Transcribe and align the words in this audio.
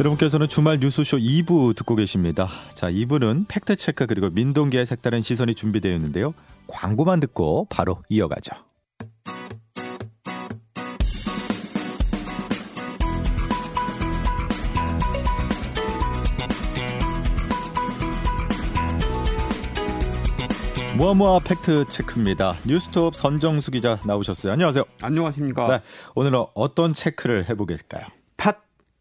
여러분께서는 0.00 0.48
주말 0.48 0.78
뉴스쇼 0.80 1.18
2부 1.18 1.76
듣고 1.76 1.94
계십니다. 1.94 2.48
자, 2.72 2.90
2부는 2.90 3.44
팩트체크 3.48 4.06
그리고 4.06 4.30
민동기의 4.30 4.86
색다른 4.86 5.20
시선이 5.20 5.54
준비되어 5.54 5.92
있는데요. 5.92 6.32
광고만 6.68 7.20
듣고 7.20 7.66
바로 7.68 8.02
이어가죠. 8.08 8.52
무아무아 20.96 21.40
팩트 21.40 21.88
체크입니다. 21.88 22.56
뉴스톱 22.66 23.14
선정수 23.14 23.70
기자 23.70 23.98
나오셨어요. 24.06 24.54
안녕하세요. 24.54 24.84
안녕하십니까. 25.02 25.68
네, 25.68 25.82
오늘은 26.14 26.46
어떤 26.54 26.94
체크를 26.94 27.50
해볼까요? 27.50 28.06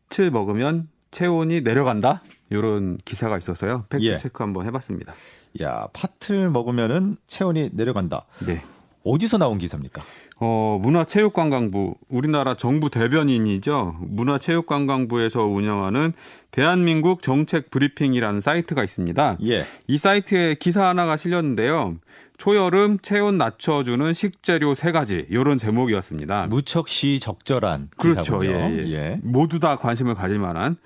팥을 0.10 0.32
먹으면 0.32 0.88
체온이 1.12 1.62
내려간다? 1.62 2.22
이런 2.50 2.98
기사가 3.06 3.38
있어서요. 3.38 3.86
팩트 3.90 4.04
예. 4.06 4.18
체크 4.18 4.44
한번 4.44 4.66
해봤습니다. 4.66 5.14
야, 5.62 5.88
팥을 5.94 6.50
먹으면은 6.50 7.18
체온이 7.28 7.72
내려간다. 7.74 8.26
네. 8.46 8.64
어디서 9.04 9.38
나온 9.38 9.58
기사입니까? 9.58 10.04
어, 10.42 10.80
문화체육관광부, 10.82 11.96
우리나라 12.10 12.56
정부 12.56 12.90
대변인이죠. 12.90 13.98
문화체육관광부에서 14.02 15.46
운영하는 15.46 16.14
대한민국 16.52 17.22
정책 17.22 17.70
브리핑이라는 17.72 18.42
사이트가 18.42 18.84
있습니다. 18.84 19.38
예. 19.44 19.66
이 19.88 19.98
사이트에 19.98 20.56
기사 20.56 20.88
하나가 20.88 21.18
실렸는데요. 21.18 21.98
초여름 22.40 23.00
체온 23.00 23.38
낮춰주는 23.38 24.14
식재료 24.14 24.74
세 24.74 24.94
가지 24.94 25.26
이런 25.30 25.58
제목이었습니다. 25.58 26.48
무척 26.48 26.88
시 26.88 27.20
적절한 27.20 27.90
그렇죠. 27.98 28.40
기사군요. 28.40 28.52
예, 28.52 28.78
예. 28.78 28.94
예. 28.94 29.20
모두 29.22 29.60
다 29.60 29.76
관심을 29.76 30.16
가질 30.16 30.40
만한 30.40 30.78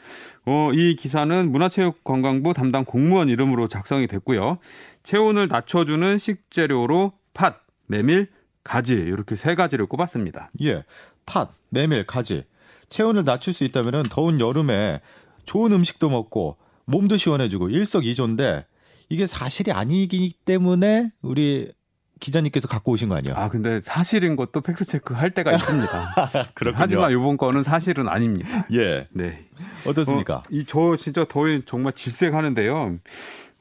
어, 0.47 0.71
이 0.73 0.95
기사는 0.95 1.51
문화체육관광부 1.51 2.53
담당 2.53 2.83
공무원 2.83 3.29
이름으로 3.29 3.67
작성이 3.67 4.07
됐고요. 4.07 4.57
체온을 5.03 5.47
낮춰주는 5.47 6.17
식재료로 6.17 7.13
팥, 7.35 7.61
메밀, 7.85 8.29
가지 8.63 8.95
이렇게 8.95 9.35
세 9.35 9.53
가지를 9.53 9.85
꼽았습니다. 9.85 10.49
예. 10.63 10.83
팥, 11.27 11.53
메밀, 11.69 12.07
가지. 12.07 12.45
체온을 12.89 13.25
낮출 13.25 13.53
수 13.53 13.63
있다면은 13.63 14.03
더운 14.09 14.39
여름에 14.39 15.01
좋은 15.45 15.71
음식도 15.71 16.09
먹고 16.09 16.57
몸도 16.85 17.17
시원해지고 17.17 17.69
일석이조인데 17.69 18.65
이게 19.13 19.27
사실이 19.27 19.71
아니기 19.71 20.33
때문에 20.43 21.11
우리 21.21 21.71
기자님께서 22.19 22.67
갖고 22.67 22.93
오신 22.93 23.09
거 23.09 23.15
아니에요? 23.15 23.35
아 23.37 23.47
근데 23.47 23.79
사실인 23.83 24.35
것도 24.35 24.61
팩트 24.61 24.85
체크 24.85 25.13
할 25.13 25.29
때가 25.29 25.51
있습니다. 25.51 26.15
그렇군요. 26.55 26.81
하지만 26.81 27.11
이번 27.11 27.37
거는 27.37 27.61
사실은 27.61 28.07
아닙니다. 28.07 28.65
예. 28.71 29.05
네. 29.11 29.45
어떻습니까? 29.85 30.37
어, 30.37 30.43
이저 30.49 30.95
진짜 30.95 31.25
더위 31.29 31.61
정말 31.67 31.93
질색하는데요. 31.93 32.97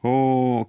어 0.04 0.64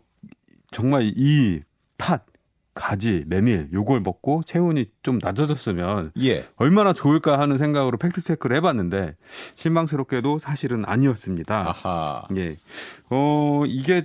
정말 0.72 1.04
이 1.16 1.62
팥, 1.98 2.26
가지, 2.74 3.24
메밀 3.28 3.70
요걸 3.72 4.02
먹고 4.02 4.42
체온이 4.44 4.88
좀 5.04 5.20
낮아졌으면 5.22 6.12
예. 6.22 6.46
얼마나 6.56 6.92
좋을까 6.92 7.40
하는 7.40 7.58
생각으로 7.58 7.98
팩트 7.98 8.20
체크를 8.22 8.58
해봤는데 8.58 9.16
실망스럽게도 9.56 10.40
사실은 10.40 10.84
아니었습니다. 10.86 11.70
아하. 11.70 12.28
예. 12.36 12.58
어 13.10 13.64
이게 13.68 14.04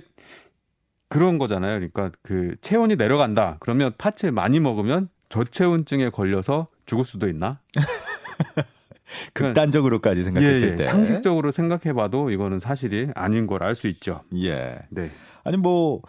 그런 1.09 1.37
거잖아요. 1.37 1.75
그러니까 1.79 2.11
그 2.21 2.55
체온이 2.61 2.95
내려간다. 2.95 3.57
그러면 3.59 3.91
팥을 3.97 4.31
많이 4.31 4.59
먹으면 4.59 5.09
저체온증에 5.29 6.09
걸려서 6.09 6.67
죽을 6.85 7.03
수도 7.03 7.27
있나? 7.27 7.59
극단적으로까지 9.33 10.23
생각했을 10.23 10.69
예, 10.71 10.75
때. 10.75 10.83
상식적으로 10.85 11.51
생각해봐도 11.51 12.29
이거는 12.31 12.59
사실이 12.59 13.09
아닌 13.15 13.47
걸 13.47 13.63
알 13.63 13.75
수 13.75 13.87
있죠. 13.87 14.21
예. 14.35 14.79
네. 14.89 15.11
아니 15.43 15.57
뭐 15.57 16.01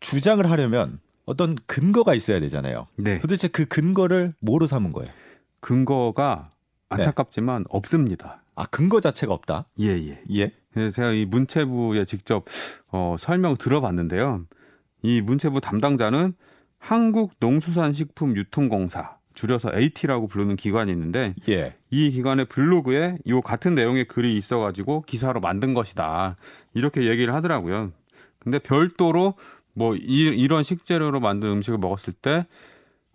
주장을 0.00 0.48
하려면 0.50 1.00
어떤 1.26 1.56
근거가 1.66 2.14
있어야 2.14 2.40
되잖아요. 2.40 2.86
네. 2.96 3.18
도대체 3.20 3.48
그 3.48 3.64
근거를 3.64 4.32
뭐로 4.40 4.66
삼은 4.66 4.92
거예요? 4.92 5.10
근거가 5.60 6.50
안타깝지만 6.90 7.64
없습니다. 7.70 8.42
아 8.56 8.66
근거 8.66 9.00
자체가 9.00 9.32
없다. 9.32 9.66
예, 9.80 9.88
예. 9.88 10.22
예. 10.32 10.52
그래서 10.72 10.94
제가 10.94 11.10
이 11.12 11.24
문체부에 11.24 12.04
직접 12.04 12.44
어, 12.88 13.16
설명 13.18 13.56
들어봤는데요. 13.56 14.44
이 15.02 15.20
문체부 15.20 15.60
담당자는 15.60 16.34
한국농수산식품유통공사 16.78 19.18
줄여서 19.34 19.72
AT라고 19.74 20.28
부르는 20.28 20.56
기관이 20.56 20.90
있는데 20.92 21.34
예. 21.48 21.74
이 21.90 22.10
기관의 22.10 22.46
블로그에 22.46 23.18
이 23.24 23.40
같은 23.44 23.74
내용의 23.74 24.06
글이 24.06 24.36
있어가지고 24.36 25.02
기사로 25.02 25.40
만든 25.40 25.74
것이다 25.74 26.36
이렇게 26.72 27.08
얘기를 27.08 27.34
하더라고요. 27.34 27.92
근데 28.38 28.58
별도로 28.58 29.34
뭐 29.72 29.96
이, 29.96 30.46
런 30.46 30.62
식재료로 30.62 31.20
만든 31.20 31.50
음식을 31.50 31.78
먹었을 31.78 32.12
때 32.12 32.46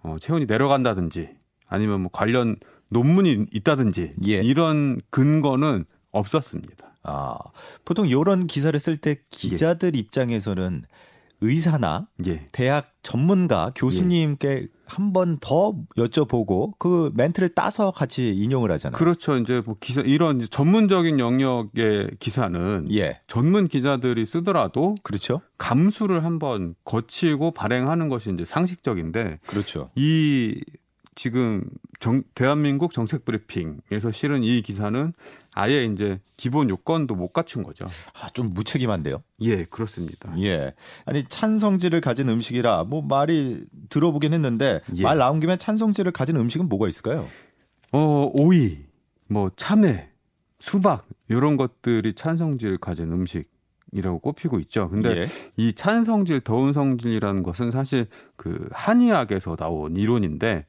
어, 0.02 0.18
체온이 0.20 0.46
내려간다든지 0.46 1.30
아니면 1.68 2.02
뭐 2.02 2.10
관련 2.12 2.58
논문이 2.90 3.48
있다든지 3.54 4.14
예. 4.28 4.42
이런 4.42 5.00
근거는 5.10 5.86
없었습니다. 6.12 6.88
아 7.04 7.38
보통 7.86 8.08
이런 8.08 8.48
기사를 8.48 8.78
쓸 8.80 8.98
때 8.98 9.18
기자들 9.30 9.96
입장에서는 9.96 10.84
의사나 11.42 12.08
예. 12.28 12.46
대학 12.52 12.92
전문가 13.04 13.72
교수님께 13.76 14.68
한 14.86 15.14
번 15.14 15.38
더 15.40 15.74
여쭤보고 15.98 16.74
그 16.80 17.12
멘트를 17.16 17.50
따서 17.50 17.92
같이 17.92 18.36
인용을 18.36 18.72
하잖아요. 18.72 18.98
그렇죠. 18.98 19.38
이제 19.38 19.62
뭐 19.66 19.78
기사 19.80 20.02
이런 20.02 20.42
전문적인 20.42 21.20
영역의 21.20 22.10
기사는 22.20 22.88
예. 22.92 23.22
전문 23.28 23.68
기자들이 23.68 24.26
쓰더라도 24.26 24.96
그렇죠. 25.04 25.40
감수를 25.58 26.26
한번 26.26 26.76
거치고 26.84 27.52
발행하는 27.52 28.10
것이 28.10 28.32
이제 28.34 28.44
상식적인데 28.44 29.40
그렇죠. 29.46 29.92
이 29.96 30.60
지금 31.19 31.66
정, 32.00 32.24
대한민국 32.34 32.94
정책 32.94 33.25
브리핑에서 33.25 34.13
실은 34.13 34.41
이 34.41 34.62
기사는 34.62 35.12
아예 35.53 35.84
이제 35.84 36.22
기본 36.38 36.69
요건도 36.69 37.13
못 37.13 37.34
갖춘 37.34 37.62
거죠. 37.62 37.88
아, 38.13 38.30
좀 38.30 38.53
무책임한데요. 38.53 39.22
예, 39.41 39.66
그렇습니다. 39.66 40.34
예. 40.40 40.74
아니 41.03 41.25
찬성질을 41.25 42.00
가진 42.00 42.29
음식이라 42.29 42.85
뭐 42.85 43.02
말이 43.02 43.66
들어보긴 43.90 44.34
했는데 44.34 44.79
예. 44.96 45.03
말 45.03 45.18
나온 45.18 45.41
김에 45.41 45.58
찬성질을 45.58 46.13
가진 46.13 46.38
음식은 46.38 46.69
뭐가 46.69 46.88
있을까요? 46.88 47.28
어, 47.91 48.31
오이, 48.34 48.78
뭐 49.28 49.52
참외, 49.58 50.12
수박 50.62 51.06
이런 51.28 51.58
것들이 51.58 52.13
찬성질 52.13 52.78
가진 52.78 53.12
음식 53.12 53.52
이라고 53.91 54.19
꼽히고 54.19 54.59
있죠. 54.59 54.88
근데 54.88 55.24
예. 55.24 55.28
이 55.58 55.74
찬성질, 55.74 56.40
더운 56.46 56.72
성질이라는 56.72 57.44
것은 57.44 57.72
사실 57.72 58.08
그 58.38 58.69
한의학에서 58.72 59.58
나온 59.58 59.97
이론인데 59.97 60.66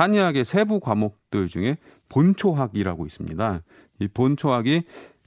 한의학의 0.00 0.46
세부 0.46 0.80
과목들 0.80 1.46
중에 1.46 1.76
본초학이라고 2.08 3.04
있습니다. 3.04 3.60
이 3.98 4.08
본초학이 4.08 4.82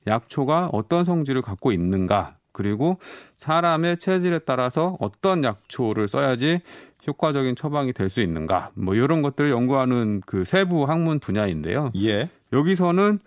약초가 0.07 0.69
어떤 0.73 1.03
성질을 1.03 1.43
갖고 1.43 1.71
있는가 1.71 2.37
그리고 2.51 2.97
사람의 3.37 3.97
체질에 3.97 4.39
따라서 4.39 4.97
어떤 4.99 5.43
약초를 5.43 6.07
써야지 6.07 6.61
효과적인 7.05 7.55
처방이 7.55 7.93
될 7.93 8.09
수 8.09 8.19
있는가 8.21 8.71
뭐 8.73 8.95
이런 8.95 9.21
것들을 9.21 9.51
연구하는 9.51 10.23
그 10.25 10.43
세부 10.43 10.85
학문 10.85 11.19
분야인데요. 11.19 11.91
예. 11.97 12.31
여기서는 12.51 13.19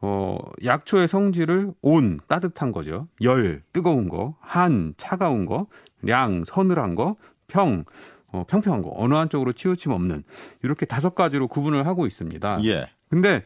어 0.00 0.38
약초의 0.64 1.08
성질을 1.08 1.72
온 1.82 2.18
따뜻한 2.26 2.72
거죠. 2.72 3.06
열 3.22 3.62
뜨거운 3.74 4.08
거, 4.08 4.34
한 4.40 4.94
차가운 4.96 5.44
거, 5.44 5.66
량 6.00 6.44
서늘한 6.44 6.94
거, 6.94 7.16
평 7.48 7.84
어, 8.32 8.44
평평한 8.48 8.82
거 8.82 8.92
어느 8.96 9.14
한쪽으로 9.14 9.52
치우침 9.52 9.92
없는 9.92 10.24
이렇게 10.62 10.86
다섯 10.86 11.14
가지로 11.14 11.48
구분을 11.48 11.86
하고 11.86 12.06
있습니다. 12.06 12.60
예. 12.64 12.88
근데 13.08 13.44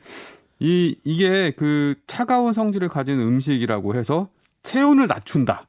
이 0.59 0.97
이게 1.05 1.53
그 1.57 1.95
차가운 2.07 2.53
성질을 2.53 2.89
가진 2.89 3.19
음식이라고 3.21 3.95
해서 3.95 4.29
체온을 4.63 5.07
낮춘다. 5.07 5.67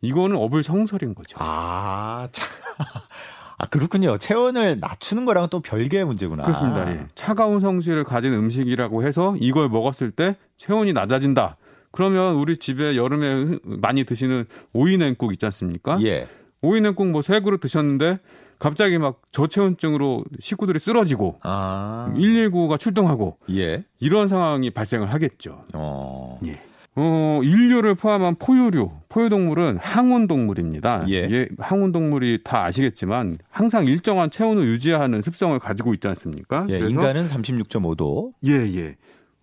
이거는 0.00 0.36
어불성설인 0.36 1.14
거죠. 1.14 1.36
아, 1.40 2.28
참. 2.32 2.48
아, 3.56 3.66
그렇군요. 3.66 4.18
체온을 4.18 4.78
낮추는 4.80 5.24
거랑은 5.24 5.48
또 5.50 5.60
별개의 5.60 6.04
문제구나. 6.04 6.42
그렇습니다. 6.42 6.90
예. 6.90 7.06
차가운 7.14 7.60
성질을 7.60 8.04
가진 8.04 8.32
음식이라고 8.34 9.04
해서 9.04 9.34
이걸 9.40 9.68
먹었을 9.68 10.10
때 10.10 10.36
체온이 10.56 10.92
낮아진다. 10.92 11.56
그러면 11.90 12.34
우리 12.34 12.56
집에 12.56 12.96
여름에 12.96 13.58
많이 13.62 14.04
드시는 14.04 14.46
오이 14.72 14.98
냉국 14.98 15.32
있지 15.32 15.46
않습니까? 15.46 15.98
예. 16.02 16.26
오이 16.64 16.80
냉국 16.80 17.06
뭐 17.08 17.22
세 17.22 17.40
그릇 17.40 17.60
드셨는데 17.60 18.18
갑자기 18.58 18.98
막 18.98 19.20
저체온증으로 19.32 20.24
식구들이 20.40 20.78
쓰러지고 20.78 21.38
아. 21.42 22.12
119가 22.16 22.78
출동하고 22.78 23.36
예. 23.50 23.84
이런 24.00 24.28
상황이 24.28 24.70
발생을 24.70 25.12
하겠죠. 25.12 25.62
어. 25.74 26.38
예. 26.46 26.60
어, 26.96 27.40
인류를 27.42 27.96
포함한 27.96 28.36
포유류, 28.36 28.88
포유동물은 29.08 29.78
항온동물입니다. 29.80 31.06
예. 31.10 31.48
항온동물이 31.58 32.40
다 32.44 32.64
아시겠지만 32.64 33.36
항상 33.50 33.86
일정한 33.86 34.30
체온을 34.30 34.62
유지하는 34.64 35.20
습성을 35.20 35.58
가지고 35.58 35.92
있지 35.92 36.06
않습니까? 36.08 36.66
예, 36.70 36.78
인간은 36.78 37.26
36.5도. 37.26 38.32
예, 38.46 38.52
예. 38.52 38.96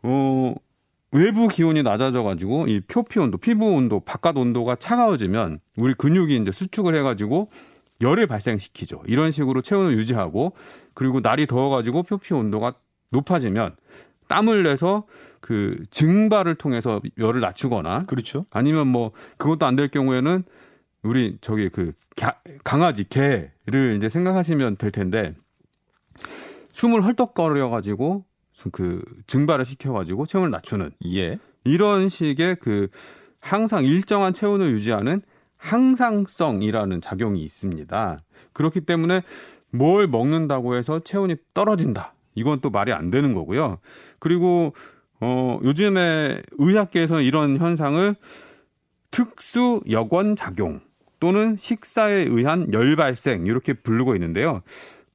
어, 0.04 0.56
외부 1.12 1.48
기온이 1.48 1.84
낮아져 1.84 2.24
가지고 2.24 2.68
이 2.68 2.80
표피 2.82 3.20
온도, 3.20 3.38
피부 3.38 3.66
온도, 3.74 4.00
바깥 4.00 4.38
온도가 4.38 4.76
차가워지면 4.78 5.60
우리 5.78 5.94
근육이 5.94 6.38
이제 6.38 6.52
수축을 6.52 6.96
해 6.96 7.02
가지고 7.02 7.50
열을 8.02 8.28
발생시키죠. 8.28 9.04
이런 9.08 9.32
식으로 9.32 9.62
체온을 9.62 9.94
유지하고 9.98 10.54
그리고 10.94 11.20
날이 11.20 11.46
더워 11.48 11.70
가지고 11.70 12.04
표피 12.04 12.34
온도가 12.34 12.74
높아지면 13.12 13.76
땀을 14.30 14.64
내서 14.64 15.06
그 15.42 15.84
증발을 15.92 16.56
통해서 16.56 17.02
열을 17.18 17.42
낮추거나 17.42 18.04
그렇죠. 18.06 18.46
아니면 18.50 18.88
뭐 18.88 19.12
그것도 19.38 19.66
안 19.66 19.76
될 19.76 19.90
경우에는 19.90 20.44
우리 21.04 21.38
저기 21.42 21.68
그 21.70 21.92
갸- 22.16 22.38
강아지 22.64 23.04
개를 23.04 23.98
이제 23.98 24.08
생각하시면 24.08 24.78
될 24.78 24.92
텐데 24.92 25.34
숨을 26.72 27.04
헐떡거려 27.04 27.70
가지고 27.70 28.24
그 28.70 29.02
증발을 29.28 29.66
시켜 29.66 29.94
가지고 29.94 30.26
체온을 30.26 30.52
낮추는 30.52 30.92
예. 31.08 31.40
이런 31.64 32.10
식의 32.10 32.58
그 32.60 32.88
항상 33.40 33.86
일정한 33.86 34.34
체온을 34.34 34.72
유지하는 34.72 35.22
항상성이라는 35.58 37.02
작용이 37.02 37.44
있습니다. 37.44 38.20
그렇기 38.54 38.82
때문에 38.82 39.22
뭘 39.72 40.08
먹는다고 40.08 40.76
해서 40.76 41.00
체온이 41.00 41.36
떨어진다. 41.54 42.14
이건 42.36 42.62
또 42.62 42.70
말이 42.70 42.92
안 42.92 43.12
되는 43.12 43.34
거고요. 43.34 43.80
그리고 44.20 44.74
어 45.20 45.60
요즘에 45.64 46.42
의학계에서는 46.58 47.24
이런 47.24 47.58
현상을 47.58 48.16
특수 49.12 49.82
여권 49.90 50.36
작용 50.36 50.82
또는 51.20 51.56
식사에 51.58 52.24
의한 52.24 52.74
열 52.74 52.96
발생 52.96 53.46
이렇게 53.46 53.74
부르고 53.74 54.16
있는데요. 54.16 54.62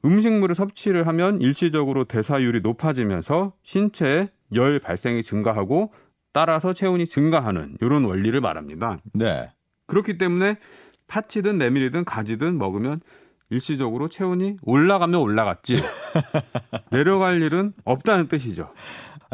음식물을 0.07 0.55
섭취를 0.55 1.07
하면 1.09 1.41
일시적으로 1.41 2.05
대사율이 2.05 2.61
높아지면서 2.61 3.53
신체에 3.65 4.29
열 4.55 4.79
발생이 4.79 5.23
증가하고 5.25 5.93
따라서 6.33 6.73
체온이 6.73 7.07
증가하는 7.07 7.77
이런 7.81 8.05
원리를 8.05 8.41
말합니다. 8.41 8.99
네. 9.13 9.51
그렇기 9.87 10.17
때문에 10.17 10.59
팥이든 11.09 11.59
메밀이든 11.59 12.05
가지든 12.05 12.57
먹으면 12.57 13.01
일시적으로 13.51 14.09
체온이 14.09 14.59
올라가면 14.63 15.21
올라갔지 15.21 15.77
내려갈 16.91 17.43
일은 17.43 17.73
없다는 17.85 18.29
뜻이죠. 18.29 18.73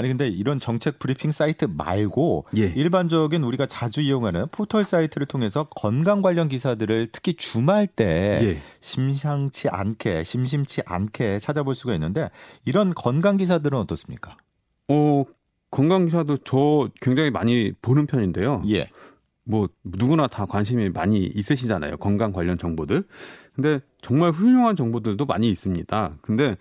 아니 0.03 0.09
근데 0.09 0.27
이런 0.27 0.59
정책 0.59 0.99
브리핑 0.99 1.31
사이트 1.31 1.67
말고 1.67 2.47
예. 2.57 2.73
일반적인 2.75 3.45
우리가 3.45 3.67
자주 3.67 4.01
이용하는 4.01 4.47
포털 4.51 4.85
사이트를 4.85 5.29
통해서 5.29 5.69
건강 5.77 6.23
관련 6.23 6.49
기사들을 6.49 7.07
특히 7.13 7.35
주말 7.35 7.87
때 7.87 8.41
예. 8.43 8.63
심상치 8.81 9.69
않게 9.69 10.25
심심치 10.25 10.83
않게 10.87 11.39
찾아볼 11.39 11.77
수가 11.77 11.95
있는데 11.95 12.31
이런 12.65 12.93
건강 12.93 13.37
기사들은 13.37 13.79
어떻습니까? 13.79 14.35
어, 14.89 15.25
건강 15.71 16.07
기사도 16.07 16.39
저 16.39 16.89
굉장히 17.01 17.31
많이 17.31 17.71
보는 17.81 18.07
편인데요. 18.07 18.65
예. 18.71 18.89
뭐 19.45 19.69
누구나 19.85 20.27
다 20.27 20.47
관심이 20.47 20.89
많이 20.89 21.27
있으시잖아요. 21.27 21.99
건강 21.99 22.33
관련 22.33 22.59
정보들. 22.59 23.05
근데 23.55 23.79
정말 24.01 24.33
훌륭한 24.33 24.75
정보들도 24.75 25.27
많이 25.27 25.49
있습니다. 25.49 26.13
근데 26.23 26.57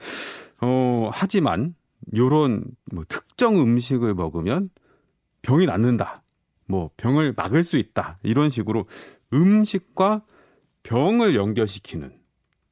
어 0.61 1.09
하지만 1.11 1.73
요런 2.15 2.65
뭐 2.91 3.03
특 3.07 3.20
정 3.41 3.59
음식을 3.59 4.13
먹으면 4.13 4.67
병이 5.41 5.65
낫는다. 5.65 6.21
뭐 6.67 6.91
병을 6.95 7.33
막을 7.35 7.63
수 7.63 7.77
있다. 7.77 8.19
이런 8.21 8.51
식으로 8.51 8.85
음식과 9.33 10.21
병을 10.83 11.33
연결시키는 11.33 12.13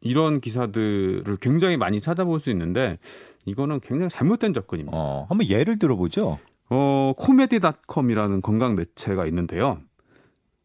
이런 0.01 0.39
기사들을 0.39 1.37
굉장히 1.41 1.75
많이 1.75 1.99
찾아볼 1.99 2.39
수 2.39 2.51
있는데 2.51 2.99
이거는 3.45 3.79
굉장히 3.79 4.11
잘못된 4.11 4.53
접근입니다. 4.53 4.95
어, 4.95 5.25
한번 5.27 5.47
예를 5.47 5.79
들어보죠. 5.79 6.37
어, 6.69 7.13
코메디닷컴이라는 7.17 8.43
건강 8.43 8.75
매체가 8.75 9.25
있는데요. 9.25 9.81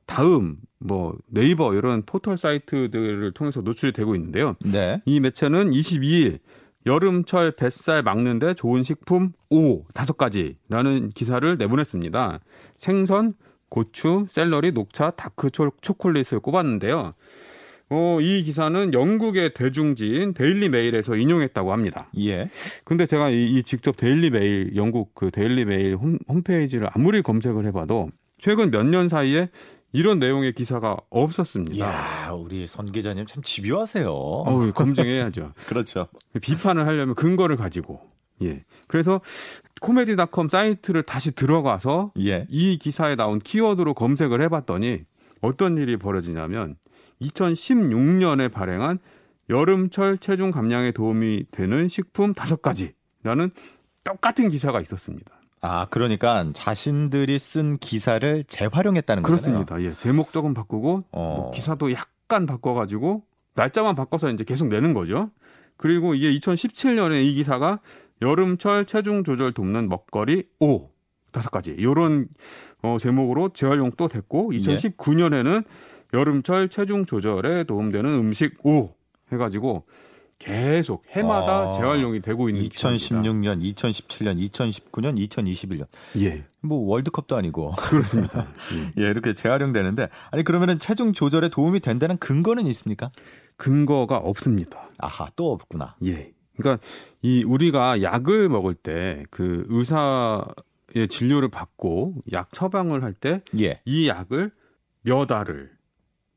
다음 0.05 0.59
뭐 0.81 1.17
네이버 1.29 1.73
이런 1.73 2.03
포털 2.03 2.37
사이트들을 2.37 3.33
통해서 3.33 3.63
노출이 3.63 3.93
되고 3.93 4.15
있는데요. 4.15 4.57
네. 4.67 5.01
이 5.07 5.19
매체는 5.19 5.71
22일 5.71 6.41
여름철 6.87 7.53
뱃살 7.53 8.03
막는데 8.03 8.55
좋은 8.55 8.83
식품 8.83 9.33
5 9.51 9.85
다섯 9.95 10.17
가지라는 10.17 11.11
기사를 11.11 11.57
내보냈습니다. 11.57 12.41
생선, 12.77 13.35
고추, 13.69 14.27
샐러리, 14.29 14.73
녹차, 14.73 15.11
다크 15.13 15.51
초- 15.51 15.73
초콜릿을 15.81 16.41
꼽았는데요. 16.41 17.15
어, 17.91 18.19
이 18.21 18.43
기사는 18.43 18.93
영국의 18.95 19.53
대중지인 19.55 20.35
데일리 20.35 20.69
메일에서 20.69 21.17
인용했다고 21.17 21.73
합니다. 21.73 22.09
예. 22.19 22.49
근데 22.85 23.07
제가 23.07 23.31
이, 23.31 23.45
이 23.45 23.63
직접 23.63 23.97
데일리 23.97 24.31
메일 24.31 24.75
영국 24.77 25.15
그 25.15 25.31
데일리 25.31 25.65
메일 25.65 25.97
홈, 25.97 26.19
홈페이지를 26.29 26.89
아무리 26.93 27.21
검색을 27.23 27.67
해봐도 27.67 28.09
최근 28.39 28.71
몇 28.71 28.85
년 28.85 29.09
사이에 29.09 29.49
이런 29.95 30.19
내용의 30.19 30.55
기사가 30.55 30.97
없었습니다. 31.09 31.77
이야, 31.77 32.31
우리 32.33 32.67
선 32.67 32.85
기자님 32.85 33.27
참 33.27 33.45
집요하세요. 33.45 34.11
어우, 34.11 34.73
검증해야죠. 34.73 35.53
그렇죠. 35.69 36.09
비판을 36.41 36.85
하려면 36.85 37.15
근거를 37.15 37.57
가지고. 37.57 38.01
예. 38.43 38.65
그래서 38.89 39.21
코메디닷컴 39.81 40.49
사이트를 40.49 41.05
다시 41.05 41.31
들어가서 41.31 42.13
예. 42.19 42.45
이 42.51 42.77
기사에 42.77 43.15
나온 43.15 43.39
키워드로 43.39 43.95
검색을 43.95 44.43
해봤더니 44.43 45.05
어떤 45.41 45.79
일이 45.79 45.97
벌어지냐면 45.97 46.75
2016년에 47.23 48.51
발행한 48.51 48.99
여름철 49.49 50.19
체중 50.19 50.51
감량에 50.51 50.91
도움이 50.91 51.45
되는 51.53 51.89
식품 51.89 52.35
다섯 52.35 52.63
가지라는 52.63 53.53
똑같은 54.03 54.49
기사가 54.49 54.81
있었습니다. 54.81 55.31
아, 55.67 55.87
그러니까 55.89 56.45
자신들이 56.53 57.39
쓴 57.39 57.79
기사를 57.79 58.45
재활용했다는 58.45 59.23
거네요. 59.23 59.41
그렇습니다. 59.41 59.81
예, 59.81 59.97
제목 59.97 60.31
조금 60.31 60.53
바꾸고 60.53 61.05
어. 61.11 61.37
뭐 61.39 61.51
기사도 61.53 61.91
약간 61.93 62.45
바꿔 62.45 62.75
가지고 62.75 63.23
날짜만 63.55 63.95
바꿔서 63.95 64.29
이제 64.29 64.45
계속 64.45 64.69
내는 64.69 64.93
거죠. 64.93 65.31
그리고 65.79 66.15
이게 66.15 66.31
2017년에 66.39 67.25
이 67.25 67.33
기사가 67.33 67.81
여름철 68.21 68.85
체중 68.85 69.25
조절 69.25 69.53
돕는 69.53 69.89
먹거리 69.89 70.45
5 70.61 70.91
다섯 71.33 71.49
가지 71.49 71.71
이런 71.71 72.29
어, 72.83 72.99
제목으로 73.01 73.49
재활용 73.55 73.91
또 73.97 74.07
됐고 74.09 74.53
예. 74.53 74.59
2019년에는 74.59 75.65
여름철 76.13 76.69
체중 76.69 77.07
조절에 77.07 77.65
도움되는 77.65 78.13
음식 78.13 78.59
5 78.67 78.95
해가지고 79.33 79.87
계속 80.45 81.05
해마다 81.11 81.71
아, 81.71 81.73
재활용이 81.73 82.21
되고 82.21 82.49
있는 82.49 82.69
기사입니다. 82.69 83.07
2016년, 83.23 83.63
2017년, 83.75 84.51
2019년, 84.51 85.19
2021년. 85.29 85.87
예 86.21 86.45
뭐 86.61 86.79
월드컵도 86.89 87.37
아니고. 87.37 87.73
그렇습니다. 87.77 88.47
예. 88.75 88.93
예, 89.05 89.11
이렇게 89.11 89.35
재활용되는데 89.35 90.07
아니 90.31 90.43
그러면은 90.45 90.79
체중 90.79 91.13
조절에 91.13 91.49
도움이 91.51 91.81
된다는 91.81 92.17
근거는 92.19 92.67
있습니까? 92.69 93.11
근거가 93.57 94.17
없습니다. 94.17 94.89
아하, 94.99 95.29
또 95.37 95.53
없구나. 95.53 95.95
예. 96.07 96.33
그러니까 96.57 96.83
이 97.23 97.43
우리가 97.45 98.01
약을 98.03 98.49
먹을 98.49 98.75
때 98.75 99.25
그 99.31 99.65
의사의 99.69 101.09
진료를 101.09 101.49
받고 101.51 102.15
약 102.33 102.53
처방을 102.53 103.03
할때 103.03 103.43
예. 103.61 103.81
이 103.85 104.09
약을 104.09 104.51
몇 105.03 105.31
알을 105.31 105.71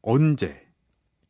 언제. 0.02 0.66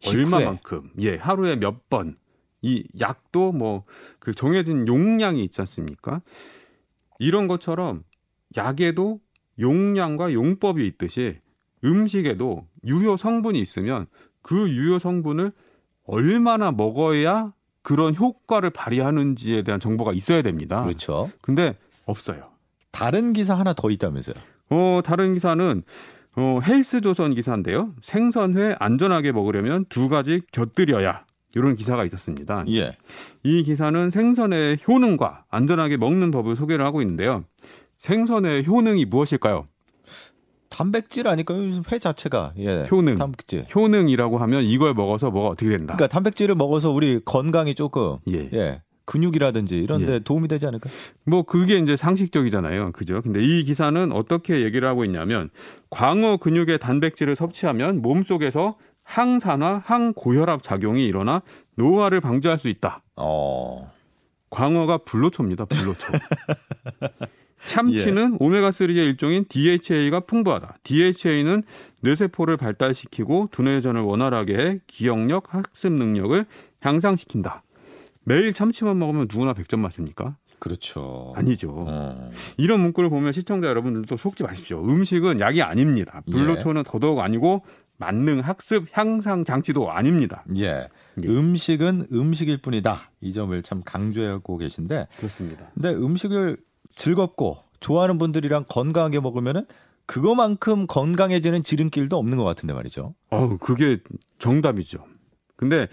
얼마만큼 0.06 0.92
예 1.02 1.16
하루에 1.16 1.56
몇 1.56 1.90
번 1.90 2.16
이 2.62 2.84
약도 3.00 3.52
뭐 3.52 3.84
그 4.20 4.34
정해진 4.34 4.88
용량이 4.88 5.44
있지 5.46 5.62
않습니까? 5.62 6.22
이런 7.20 7.48
것처럼 7.48 8.04
약에도 8.58 9.20
용량과 9.60 10.34
용법이 10.34 10.86
있듯이 10.86 11.40
음식에도 11.84 12.68
유효 12.86 13.16
성분이 13.18 13.60
있으면 13.62 14.08
그 14.42 14.70
유효 14.70 15.00
성분을 15.00 15.52
얼마나 16.04 16.72
먹어야 16.72 17.54
그런 17.82 18.16
효과를 18.16 18.70
발휘하는지에 18.72 19.64
대한 19.64 19.80
정보가 19.80 20.12
있어야 20.14 20.42
됩니다. 20.42 20.84
그렇죠. 20.84 21.32
근데 21.42 21.78
없어요. 22.06 22.50
다른 22.92 23.32
기사 23.34 23.56
하나 23.58 23.74
더 23.74 23.90
있다면서요. 23.90 24.36
어, 24.72 25.02
다른 25.06 25.34
기사는 25.36 25.84
어, 26.36 26.60
헬스조선 26.66 27.34
기사인데요. 27.36 27.94
생선회 28.02 28.76
안전하게 28.80 29.32
먹으려면 29.32 29.86
두 29.90 30.10
가지 30.10 30.42
곁들여야 30.52 31.26
이런 31.56 31.76
기사가 31.76 32.06
있었습니다. 32.06 32.66
예. 32.70 32.98
이 33.44 33.64
기사는 33.64 34.12
생선의 34.12 34.80
효능과 34.88 35.46
안전하게 35.50 35.98
먹는 35.98 36.32
법을 36.32 36.56
소개를 36.56 36.86
하고 36.86 37.02
있는데요. 37.02 37.44
생선의 37.98 38.68
효능이 38.68 39.06
무엇일까요? 39.06 39.66
단백질 40.70 41.28
아닐까요? 41.28 41.60
회 41.92 41.98
자체가. 41.98 42.54
예. 42.60 42.86
효능. 42.92 43.16
단백질. 43.16 43.66
효능이라고 43.74 44.38
하면 44.38 44.64
이걸 44.64 44.94
먹어서 44.94 45.32
뭐가 45.32 45.50
어떻게 45.50 45.70
된다. 45.70 45.96
그러니까 45.96 46.08
단백질을 46.08 46.56
먹어서 46.56 46.92
우리 46.92 47.20
건강이 47.24 47.74
조금 47.74 48.18
예. 48.30 48.50
예. 48.54 48.82
근육이라든지 49.06 49.78
이런 49.78 50.06
데 50.06 50.16
예. 50.16 50.20
도움이 50.20 50.50
되지 50.50 50.68
않을까? 50.68 50.90
뭐 51.26 51.44
그게 51.44 51.78
이제 51.80 51.96
상식적이잖아요. 51.96 52.92
그죠? 52.92 53.22
근데 53.22 53.42
이 53.42 53.64
기사는 53.64 54.12
어떻게 54.12 54.62
얘기를 54.64 54.88
하고 54.88 55.06
있냐면 55.06 55.50
광어 55.90 56.38
근육의 56.38 56.80
단백질을 56.80 57.36
섭취하면 57.38 58.02
몸속에서 58.02 58.76
항산화, 59.08 59.84
항고혈압 59.86 60.62
작용이 60.62 61.06
일어나 61.06 61.42
노화를 61.76 62.20
방지할 62.22 62.60
수 62.60 62.68
있다. 62.68 63.02
어. 63.16 63.92
광어가 64.50 65.00
불로초입니다. 65.00 65.66
불로초. 65.66 66.04
참치는 67.68 68.34
예. 68.34 68.38
오메가3의 68.38 68.96
일종인 68.96 69.46
DHA가 69.50 70.22
풍부하다. 70.22 70.78
DHA는 70.84 71.64
뇌세포를 72.02 72.58
발달시키고 72.58 73.50
두뇌전을 73.52 74.02
원활하게 74.02 74.58
해 74.58 74.80
기억력, 74.88 75.54
학습 75.54 75.94
능력을 75.94 76.46
향상시킨다. 76.82 77.64
매일 78.24 78.54
참치만 78.54 79.00
먹으면 79.00 79.28
누구나 79.32 79.54
100점 79.54 79.80
맞습니까? 79.80 80.36
그렇죠. 80.60 81.34
아니죠. 81.36 81.74
어. 81.88 82.32
이런 82.58 82.80
문구를 82.82 83.10
보면 83.10 83.32
시청자 83.32 83.68
여러분들도 83.68 84.18
속지 84.18 84.44
마십시오. 84.44 84.84
음식은 84.84 85.40
약이 85.40 85.62
아닙니다. 85.62 86.22
불로초는 86.32 86.84
예. 86.86 86.90
더더욱 86.90 87.20
아니고 87.20 87.64
만능 87.98 88.40
학습 88.40 88.86
향상 88.92 89.44
장치도 89.44 89.92
아닙니다. 89.92 90.44
예. 90.56 90.88
예. 91.24 91.28
음식은 91.28 92.08
음식일 92.12 92.62
뿐이다. 92.62 93.12
이 93.22 93.34
점을 93.34 93.60
참 93.64 93.82
강조하고 93.84 94.58
계신데. 94.58 95.06
그렇습니다. 95.18 95.68
근데 95.74 95.90
음식을 95.94 96.58
즐겁고 96.90 97.58
좋아하는 97.80 98.18
분들이랑 98.18 98.66
건강하게 98.70 99.20
먹으면은 99.20 99.66
그거만큼 100.06 100.88
건강해지는 100.88 101.64
지름길도 101.64 102.18
없는 102.18 102.38
것 102.38 102.44
같은데 102.44 102.74
말이죠. 102.74 103.14
어, 103.30 103.58
그게 103.58 103.98
정답이죠. 104.40 105.04
근데 105.56 105.88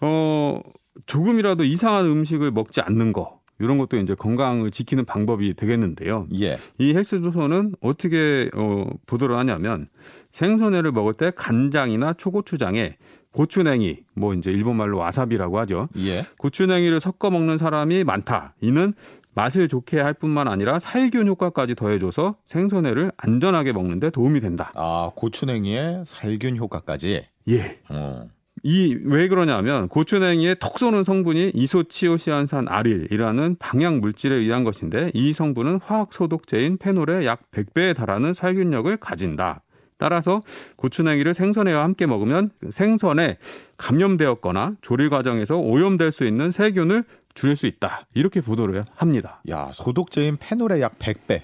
어 0.00 0.60
조금이라도 1.06 1.64
이상한 1.64 2.06
음식을 2.06 2.50
먹지 2.50 2.80
않는 2.82 3.12
거 3.12 3.40
이런 3.58 3.78
것도 3.78 3.96
이제 3.96 4.14
건강을 4.14 4.70
지키는 4.70 5.04
방법이 5.04 5.54
되겠는데요. 5.54 6.26
예. 6.40 6.58
이 6.78 6.92
헬스조선은 6.92 7.76
어떻게 7.80 8.50
어, 8.54 8.86
보도를 9.06 9.36
하냐면 9.38 9.88
생선회를 10.34 10.90
먹을 10.90 11.14
때 11.14 11.30
간장이나 11.34 12.14
초고추장에 12.14 12.96
고추냉이, 13.30 13.98
뭐 14.14 14.34
이제 14.34 14.50
일본 14.50 14.76
말로 14.76 14.98
와사비라고 14.98 15.58
하죠. 15.60 15.88
예. 15.98 16.24
고추냉이를 16.38 17.00
섞어 17.00 17.30
먹는 17.30 17.56
사람이 17.58 18.04
많다. 18.04 18.54
이는 18.60 18.94
맛을 19.34 19.66
좋게 19.68 20.00
할 20.00 20.14
뿐만 20.14 20.46
아니라 20.46 20.78
살균 20.78 21.26
효과까지 21.26 21.74
더해줘서 21.74 22.36
생선회를 22.46 23.10
안전하게 23.16 23.72
먹는데 23.72 24.10
도움이 24.10 24.40
된다. 24.40 24.72
아 24.74 25.10
고추냉이에 25.14 26.02
살균 26.04 26.56
효과까지. 26.56 27.26
예. 27.48 27.80
어. 27.88 28.28
이왜 28.62 29.28
그러냐면 29.28 29.88
고추냉이에 29.88 30.56
턱 30.58 30.78
쏘는 30.78 31.04
성분이 31.04 31.52
이소치오시안산 31.54 32.66
아릴이라는 32.68 33.56
방향 33.58 34.00
물질에 34.00 34.36
의한 34.36 34.64
것인데 34.64 35.10
이 35.12 35.32
성분은 35.32 35.80
화학 35.84 36.12
소독제인 36.12 36.78
페놀의 36.78 37.26
약 37.26 37.50
100배에 37.50 37.94
달하는 37.94 38.32
살균력을 38.32 38.96
가진다. 38.96 39.64
따라서 40.04 40.42
고추냉이를 40.76 41.32
생선회와 41.32 41.82
함께 41.82 42.04
먹으면 42.04 42.50
생선에 42.70 43.38
감염되었거나 43.78 44.74
조리 44.82 45.08
과정에서 45.08 45.56
오염될 45.56 46.12
수 46.12 46.26
있는 46.26 46.50
세균을 46.50 47.04
줄일 47.32 47.56
수 47.56 47.64
있다. 47.64 48.06
이렇게 48.12 48.42
보도를 48.42 48.84
합니다. 48.94 49.40
야, 49.48 49.70
소독제인 49.72 50.36
페놀의 50.38 50.82
약 50.82 50.98
100배. 50.98 51.30
예. 51.30 51.42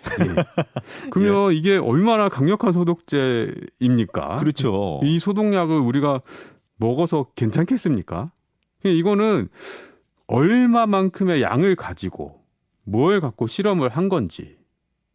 그러면 1.09 1.55
예. 1.55 1.57
이게 1.57 1.79
얼마나 1.79 2.29
강력한 2.29 2.75
소독제입니까? 2.75 4.37
그렇죠. 4.37 5.01
이 5.05 5.19
소독약을 5.19 5.79
우리가 5.79 6.21
먹어서 6.77 7.29
괜찮겠습니까? 7.37 8.31
이거는 8.85 9.49
얼마만큼의 10.27 11.41
양을 11.41 11.77
가지고 11.77 12.43
뭘 12.85 13.23
갖고 13.23 13.47
실험을 13.47 13.89
한 13.89 14.11
건지 14.11 14.59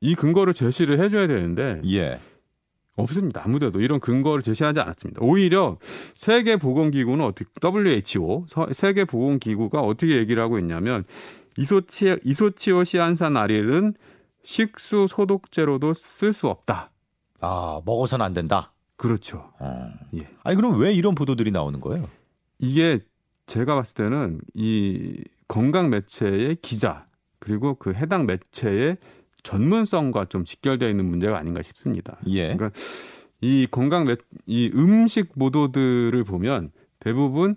이 0.02 0.16
근거를 0.16 0.56
제시를 0.56 1.00
해줘야 1.00 1.28
되는데 1.28 1.80
예. 1.86 2.20
없습니다. 2.96 3.42
아무데도 3.44 3.82
이런 3.82 4.00
근거를 4.00 4.42
제시하지 4.42 4.80
않았습니다. 4.80 5.22
오히려 5.22 5.78
세계보건기구는 6.16 7.25
어떻게 7.25 7.50
WHO 7.62 8.46
세계보건기구가 8.72 9.82
어떻게 9.82 10.18
얘기를 10.18 10.42
하고 10.42 10.60
있냐면 10.60 11.04
이소치 11.58 12.18
이소치오 12.24 12.84
시안산 12.84 13.38
아릴은 13.38 13.96
식수 14.44 15.08
소독제로도 15.08 15.94
쓸 15.94 16.34
수 16.34 16.48
없다. 16.48 16.92
아 17.42 17.82
먹어서는 17.86 18.25
안 18.25 18.34
된다. 18.34 18.72
그렇죠. 18.98 19.52
어. 19.60 19.92
예. 20.16 20.28
아니 20.44 20.56
그럼 20.56 20.80
왜 20.80 20.94
이런 20.94 21.16
보도들이 21.16 21.52
나오는 21.52 21.80
거예요? 21.82 22.08
이게 22.60 23.00
제가 23.46 23.75
봤을 23.75 23.96
때는 23.96 24.40
이 24.54 25.22
건강 25.48 25.90
매체의 25.90 26.58
기자 26.62 27.06
그리고 27.40 27.75
그 27.75 27.94
해당 27.94 28.25
매체의 28.25 28.98
전문성과 29.46 30.25
좀 30.25 30.44
직결되어 30.44 30.90
있는 30.90 31.06
문제가 31.06 31.38
아닌가 31.38 31.62
싶습니다. 31.62 32.18
예. 32.28 32.56
그러니까 32.56 32.72
이 33.40 33.68
건강 33.70 34.06
매, 34.06 34.18
이 34.46 34.72
음식 34.74 35.38
보도들을 35.38 36.24
보면 36.25 36.72
대부분 37.00 37.56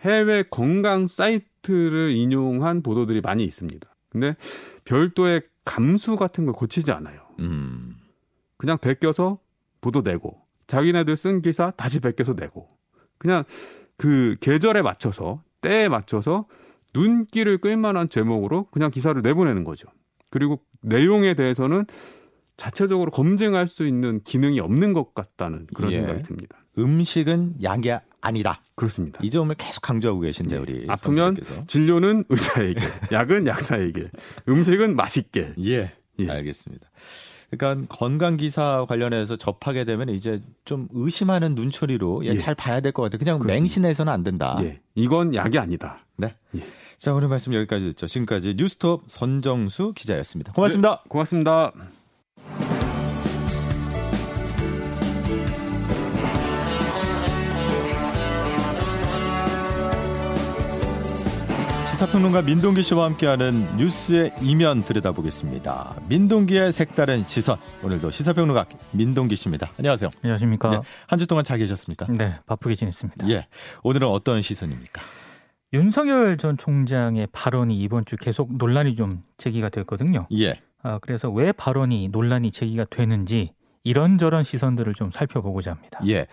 해외 0.00 0.42
건강 0.42 1.06
사이트를 1.06 2.10
인용한 2.10 2.82
보도들이 2.82 3.20
많이 3.22 3.44
있습니다. 3.44 3.88
근데 4.10 4.36
별도의 4.84 5.42
감수 5.64 6.16
같은 6.16 6.44
걸 6.44 6.54
고치지 6.54 6.92
않아요. 6.92 7.20
음. 7.38 7.96
그냥 8.56 8.76
베껴서 8.78 9.38
보도 9.80 10.02
내고 10.02 10.40
자기네들 10.66 11.16
쓴 11.16 11.42
기사 11.42 11.70
다시 11.70 12.00
베껴서 12.00 12.34
내고 12.34 12.68
그냥 13.18 13.44
그 13.96 14.36
계절에 14.40 14.82
맞춰서 14.82 15.42
때에 15.60 15.88
맞춰서 15.88 16.46
눈길을 16.94 17.58
끌 17.58 17.76
만한 17.76 18.08
제목으로 18.08 18.64
그냥 18.70 18.90
기사를 18.90 19.20
내보내는 19.20 19.64
거죠. 19.64 19.88
그리고 20.30 20.60
내용에 20.84 21.34
대해서는 21.34 21.84
자체적으로 22.56 23.10
검증할 23.10 23.66
수 23.66 23.84
있는 23.86 24.20
기능이 24.22 24.60
없는 24.60 24.92
것 24.92 25.12
같다는 25.14 25.66
그런 25.74 25.90
예. 25.90 25.96
생각이 25.96 26.22
듭니다. 26.22 26.56
음식은 26.78 27.56
약이 27.62 27.90
아니다. 28.20 28.62
그렇습니다. 28.76 29.18
이 29.22 29.30
점을 29.30 29.52
계속 29.56 29.80
강조하고 29.80 30.20
계신데 30.20 30.54
네. 30.56 30.60
우리 30.62 30.86
아프면 30.88 31.34
선생님께서. 31.34 31.64
진료는 31.66 32.24
의사에게, 32.30 32.80
약은 33.12 33.46
약사에게, 33.48 34.08
음식은 34.48 34.94
맛있게. 34.94 35.54
예. 35.64 35.92
예. 36.20 36.30
알겠습니다. 36.30 36.88
그러니까 37.50 37.86
건강 37.88 38.36
기사 38.36 38.84
관련해서 38.88 39.36
접하게 39.36 39.84
되면 39.84 40.08
이제 40.08 40.40
좀 40.64 40.88
의심하는 40.92 41.54
눈초리로 41.56 42.24
예, 42.24 42.30
예. 42.30 42.36
잘 42.36 42.54
봐야 42.54 42.80
될 42.80 42.92
것 42.92 43.02
같아요. 43.02 43.18
그냥 43.18 43.38
그렇습니다. 43.38 43.60
맹신해서는 43.60 44.12
안 44.12 44.22
된다. 44.22 44.56
예. 44.60 44.80
이건 44.94 45.34
약이 45.34 45.58
아니다. 45.58 46.04
네. 46.16 46.32
예. 47.04 47.06
자 47.06 47.12
오늘 47.12 47.28
말씀 47.28 47.52
여기까지 47.52 47.84
듣죠. 47.90 48.06
지금까지 48.06 48.54
뉴스톱 48.56 49.04
선정수 49.08 49.92
기자였습니다. 49.94 50.52
고맙습니다. 50.52 51.02
네, 51.04 51.08
고맙습니다. 51.08 51.72
시사평론가 61.90 62.42
민동기 62.42 62.82
씨와 62.82 63.04
함께하는 63.04 63.76
뉴스의 63.76 64.34
이면 64.40 64.82
들여다보겠습니다. 64.84 65.96
민동기의 66.08 66.72
색다른 66.72 67.26
시선. 67.26 67.58
오늘도 67.82 68.10
시사평론가 68.12 68.66
민동기 68.92 69.36
씨입니다. 69.36 69.70
안녕하세요. 69.78 70.08
안녕하십니까. 70.22 70.70
네, 70.70 70.80
한주 71.06 71.26
동안 71.26 71.44
잘 71.44 71.58
계셨습니까? 71.58 72.06
네, 72.08 72.38
바쁘게 72.46 72.74
지냈습니다. 72.74 73.28
예. 73.28 73.46
오늘은 73.82 74.08
어떤 74.08 74.40
시선입니까? 74.40 75.02
윤석열 75.74 76.38
전 76.38 76.56
총장의 76.56 77.26
발언이 77.32 77.76
이번 77.80 78.04
주 78.04 78.16
계속 78.16 78.56
논란이 78.56 78.94
좀 78.94 79.24
제기가 79.38 79.70
됐거든요. 79.70 80.28
예. 80.38 80.60
아, 80.84 81.00
그래서 81.02 81.28
왜 81.30 81.50
발언이 81.50 82.10
논란이 82.12 82.52
제기가 82.52 82.84
되는지 82.88 83.50
이런저런 83.82 84.44
시선들을 84.44 84.94
좀 84.94 85.10
살펴보고자 85.10 85.72
합니다. 85.72 85.98
예. 86.06 86.28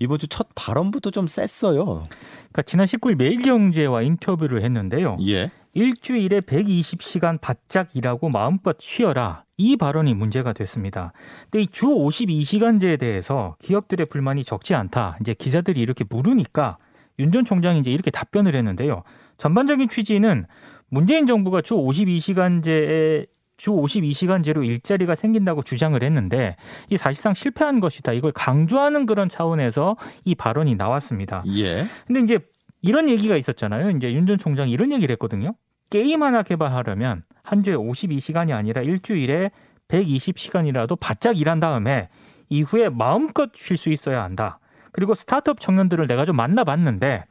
이번 0.00 0.18
주 0.18 0.26
첫 0.26 0.48
발언부터 0.56 1.10
좀 1.12 1.28
셌어요. 1.28 2.08
그러니까 2.48 2.62
지난 2.66 2.86
19일 2.86 3.14
매일경제와 3.14 4.02
인터뷰를 4.02 4.62
했는데요. 4.62 5.18
예. 5.28 5.52
일주일에 5.72 6.40
120시간 6.40 7.40
바짝 7.40 7.94
일하고 7.94 8.28
마음껏 8.28 8.76
쉬어라. 8.80 9.44
이 9.56 9.76
발언이 9.76 10.14
문제가 10.14 10.52
됐습니다. 10.52 11.12
근데 11.48 11.62
이 11.62 11.66
주 11.68 11.86
52시간제에 11.86 12.98
대해서 12.98 13.54
기업들의 13.60 14.06
불만이 14.06 14.42
적지 14.42 14.74
않다. 14.74 15.16
이제 15.20 15.32
기자들이 15.32 15.80
이렇게 15.80 16.04
물으니까 16.10 16.78
윤전 17.20 17.44
총장이 17.44 17.80
이제 17.80 17.90
이렇게 17.90 18.10
답변을 18.10 18.54
했는데요. 18.54 19.02
전반적인 19.36 19.88
취지는 19.88 20.46
문재인 20.88 21.26
정부가 21.26 21.60
주 21.62 21.74
52시간제에 21.74 23.26
주 23.56 23.72
52시간제로 23.72 24.64
일자리가 24.66 25.14
생긴다고 25.14 25.62
주장을 25.62 26.02
했는데 26.02 26.56
이 26.88 26.96
사실상 26.96 27.34
실패한 27.34 27.80
것이다. 27.80 28.12
이걸 28.12 28.32
강조하는 28.32 29.04
그런 29.04 29.28
차원에서 29.28 29.96
이 30.24 30.34
발언이 30.34 30.76
나왔습니다. 30.76 31.44
예. 31.58 31.84
근데 32.06 32.20
이제 32.20 32.38
이런 32.80 33.10
얘기가 33.10 33.36
있었잖아요. 33.36 33.90
이제 33.90 34.12
윤 34.14 34.26
전 34.26 34.38
총장이 34.38 34.70
이런 34.70 34.92
얘기를 34.92 35.12
했거든요. 35.12 35.54
게임 35.90 36.22
하나 36.22 36.42
개발하려면 36.42 37.24
한 37.42 37.62
주에 37.62 37.74
52시간이 37.74 38.52
아니라 38.52 38.80
일주일에 38.80 39.50
120시간이라도 39.88 40.98
바짝 40.98 41.38
일한 41.38 41.60
다음에 41.60 42.08
이후에 42.48 42.88
마음껏 42.88 43.50
쉴 43.54 43.76
수 43.76 43.90
있어야 43.90 44.22
한다. 44.22 44.58
그리고 44.92 45.14
스타트업 45.14 45.60
청년들을 45.60 46.06
내가 46.06 46.24
좀 46.24 46.36
만나봤는데 46.36 47.24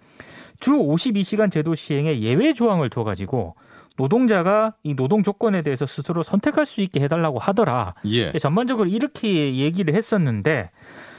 주 0.60 0.72
52시간 0.72 1.52
제도 1.52 1.76
시행에 1.76 2.20
예외 2.20 2.54
조항을 2.54 2.90
둬 2.90 3.04
가지고 3.04 3.56
노동자가 3.98 4.76
이 4.84 4.96
노동 4.96 5.24
조건에 5.24 5.62
대해서 5.62 5.86
스스로 5.86 6.24
선택할 6.24 6.66
수 6.66 6.82
있게 6.82 7.02
해달라고 7.02 7.38
하더라. 7.40 7.94
예. 8.06 8.32
전반적으로 8.40 8.90
이렇게 8.90 9.56
얘기를 9.56 9.94
했었는데 9.94 10.72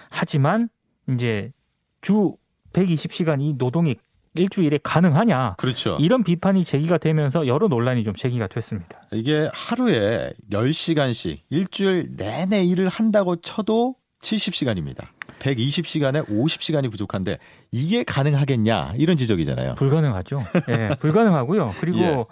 하지만 0.08 0.68
이제 1.08 1.52
주 2.00 2.36
120시간 2.72 3.40
이 3.40 3.54
노동이 3.58 3.96
일주일에 4.34 4.78
가능하냐. 4.82 5.56
그렇죠. 5.58 5.96
이런 6.00 6.22
비판이 6.22 6.64
제기가 6.64 6.98
되면서 6.98 7.46
여러 7.46 7.68
논란이 7.68 8.04
좀 8.04 8.14
제기가 8.14 8.46
됐습니다. 8.46 9.02
이게 9.12 9.50
하루에 9.52 10.32
10시간씩 10.50 11.40
일주일 11.50 12.16
내내 12.16 12.62
일을 12.64 12.88
한다고 12.88 13.36
쳐도 13.36 13.96
70시간입니다. 14.22 15.08
120시간에 15.40 16.26
50시간이 16.28 16.90
부족한데 16.90 17.38
이게 17.72 18.04
가능하겠냐 18.04 18.94
이런 18.96 19.16
지적이잖아요. 19.16 19.74
불가능하죠. 19.74 20.38
예, 20.68 20.90
불가능하고요. 21.00 21.72
그리고 21.80 22.28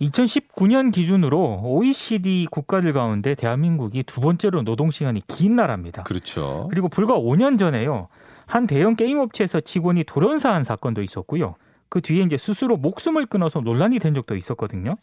2019년 0.00 0.92
기준으로 0.92 1.60
OECD 1.62 2.46
국가들 2.50 2.92
가운데 2.92 3.34
대한민국이 3.34 4.02
두 4.04 4.20
번째로 4.20 4.62
노동 4.62 4.90
시간이 4.90 5.22
긴 5.26 5.56
나라입니다. 5.56 6.04
그렇죠. 6.04 6.68
그리고 6.70 6.88
불과 6.88 7.18
5년 7.18 7.58
전에요. 7.58 8.08
한 8.46 8.66
대형 8.66 8.96
게임 8.96 9.18
업체에서 9.18 9.60
직원이 9.60 10.04
돌연사한 10.04 10.64
사건도 10.64 11.02
있었고요. 11.02 11.54
그 11.88 12.00
뒤에 12.00 12.22
이제 12.24 12.38
스스로 12.38 12.76
목숨을 12.76 13.26
끊어서 13.26 13.60
논란이 13.60 13.98
된 13.98 14.14
적도 14.14 14.34
있었거든요. 14.36 14.96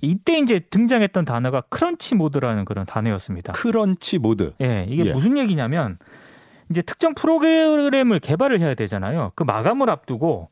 이때 0.00 0.38
이제 0.38 0.60
등장했던 0.60 1.24
단어가 1.24 1.62
crunch 1.68 2.14
mode라는 2.14 2.64
그런 2.64 2.86
단어였습니다. 2.86 3.52
crunch 3.52 4.18
mode. 4.18 4.54
예, 4.60 4.86
이게 4.88 5.06
예. 5.06 5.12
무슨 5.12 5.36
얘기냐면 5.36 5.98
이제 6.70 6.82
특정 6.82 7.14
프로그램을 7.14 8.20
개발을 8.20 8.60
해야 8.60 8.74
되잖아요. 8.74 9.32
그 9.34 9.42
마감을 9.42 9.90
앞두고 9.90 10.48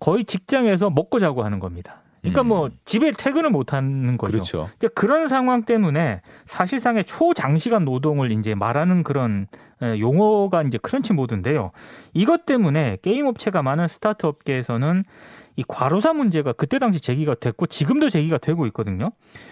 거의 0.00 0.24
직장에서 0.24 0.90
먹고 0.90 1.20
자고 1.20 1.44
하는 1.44 1.58
겁니다. 1.58 2.02
그러니까 2.20 2.42
음. 2.42 2.48
뭐 2.48 2.70
집에 2.84 3.12
퇴근을 3.12 3.50
못 3.50 3.72
하는 3.72 4.16
거죠. 4.16 4.32
그렇죠. 4.32 4.68
이제 4.76 4.88
그런 4.88 5.28
상황 5.28 5.62
때문에 5.62 6.20
사실상의 6.46 7.04
초장시간 7.04 7.84
노동을 7.84 8.32
이제 8.32 8.54
말하는 8.54 9.02
그런 9.02 9.46
에, 9.82 9.98
용어가 9.98 10.62
이제 10.62 10.78
crunch 10.78 11.12
mode인데요. 11.12 11.70
이것 12.14 12.44
때문에 12.44 12.98
게임 13.02 13.26
업체가 13.26 13.62
많은 13.62 13.88
스타트 13.88 14.26
업계에서는 14.26 15.04
이 15.58 15.64
과로사 15.66 16.12
문제가 16.12 16.52
그때 16.52 16.78
당시 16.78 17.00
제기가 17.00 17.34
됐고 17.34 17.66
지금도 17.66 18.10
제기가 18.10 18.38
되고 18.38 18.64
있거든요. 18.68 19.10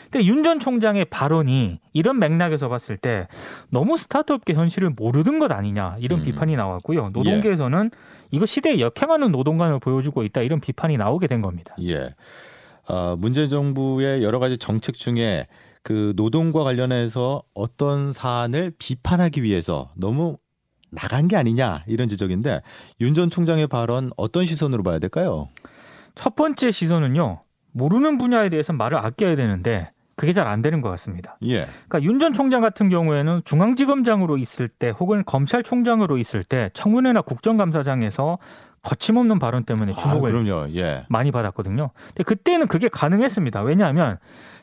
근데 0.08 0.25
윤 0.25 0.44
전 0.44 0.60
총장의 0.60 1.06
발언이 1.06 1.80
이런 1.92 2.20
맥락에서 2.20 2.68
봤을 2.68 2.96
때 2.96 3.26
너무 3.70 3.96
스타트업계 3.98 4.54
현실을 4.54 4.90
모르는 4.90 5.40
것 5.40 5.50
아니냐 5.50 5.96
이런 5.98 6.20
음. 6.20 6.25
비판이 6.25 6.54
나왔고요. 6.54 7.10
노동계에서는 7.12 7.90
이거 8.30 8.46
시대에 8.46 8.78
역행하는 8.78 9.32
노동관을 9.32 9.80
보여주고 9.80 10.22
있다 10.22 10.42
이런 10.42 10.60
비판이 10.60 10.96
나오게 10.96 11.26
된 11.26 11.42
겁니다. 11.42 11.75
예. 11.82 12.14
어, 12.88 13.16
문재인 13.18 13.48
정부의 13.48 14.22
여러 14.22 14.38
가지 14.38 14.56
정책 14.58 14.94
중에 14.94 15.48
그 15.82 16.12
노동과 16.14 16.62
관련해서 16.62 17.42
어떤 17.52 18.12
사안을 18.12 18.72
비판하기 18.78 19.42
위해서 19.42 19.90
너무 19.96 20.38
나간 20.92 21.26
게 21.26 21.34
아니냐 21.36 21.82
이런 21.88 22.06
지적인데 22.08 22.62
윤 23.00 23.12
전 23.14 23.28
총장의 23.28 23.66
발언 23.66 24.10
어떤 24.16 24.44
시선으로 24.44 24.84
봐야 24.84 25.00
될까요? 25.00 25.48
첫 26.16 26.35
번째 26.35 26.70
시선은요. 26.73 27.42
모르는 27.73 28.18
분야에 28.18 28.49
대해서 28.49 28.73
말을 28.73 28.99
아껴야 28.99 29.37
되는데 29.37 29.90
그게 30.16 30.32
잘 30.32 30.46
안 30.46 30.62
되는 30.62 30.80
것 30.80 30.88
같습니다. 30.90 31.37
예. 31.44 31.66
그러니까 31.88 32.02
윤 32.02 32.18
전 32.18 32.32
총장 32.32 32.62
같은 32.62 32.88
경우에는 32.88 33.42
중앙지검장으로 33.44 34.38
있을 34.38 34.66
때 34.68 34.88
혹은 34.88 35.23
검찰총장으로 35.26 36.16
있을 36.18 36.42
때 36.42 36.70
청문회나 36.73 37.20
국정감사장에서 37.20 38.38
거침없는 38.86 39.40
발언 39.40 39.64
때문에 39.64 39.92
아, 39.92 39.96
주목을 39.96 40.30
그럼요. 40.30 40.68
예. 40.76 41.04
많이 41.08 41.32
받았거든요. 41.32 41.90
근데 42.06 42.22
그때는 42.22 42.68
그게 42.68 42.88
가능했습니다. 42.88 43.62
왜냐하면 43.62 44.18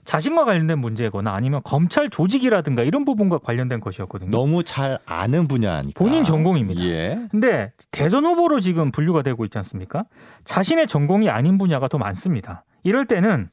자신과 0.06 0.46
관련된 0.46 0.80
문제거나 0.80 1.34
아니면 1.34 1.60
검찰 1.66 2.10
조직이라든가 2.10 2.84
이런 2.84 3.04
부분과 3.04 3.40
관련된 3.40 3.82
것이었거든요. 3.82 4.32
너무 4.32 4.64
잘 4.64 4.98
아는 5.06 5.50
분야니까. 5.50 6.02
본인 6.02 6.24
전공입니다. 6.24 6.82
예. 6.84 7.20
근데 7.32 7.74
대선 7.92 8.26
후보로 8.26 8.62
지금 8.62 8.92
분류가 8.92 9.24
되고 9.24 9.44
있지 9.44 9.58
않습니까? 9.58 10.06
자신의 10.46 10.88
전공이 10.88 11.30
아닌 11.30 11.58
분야가 11.58 11.90
더 11.90 11.98
많습니다. 11.98 12.64
이럴 12.84 13.06
때는 13.06 13.50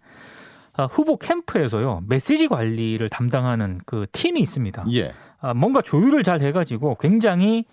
아, 0.74 0.84
후보 0.84 1.16
캠프에서요 1.16 2.04
메시지 2.06 2.46
관리를 2.46 3.08
담당하는 3.08 3.80
그 3.86 4.06
팀이 4.12 4.40
있습니다. 4.40 4.84
예. 4.92 5.12
아, 5.40 5.52
뭔가 5.52 5.82
조율을 5.82 6.22
잘 6.22 6.40
해가지고 6.42 6.96
굉장히 7.00 7.64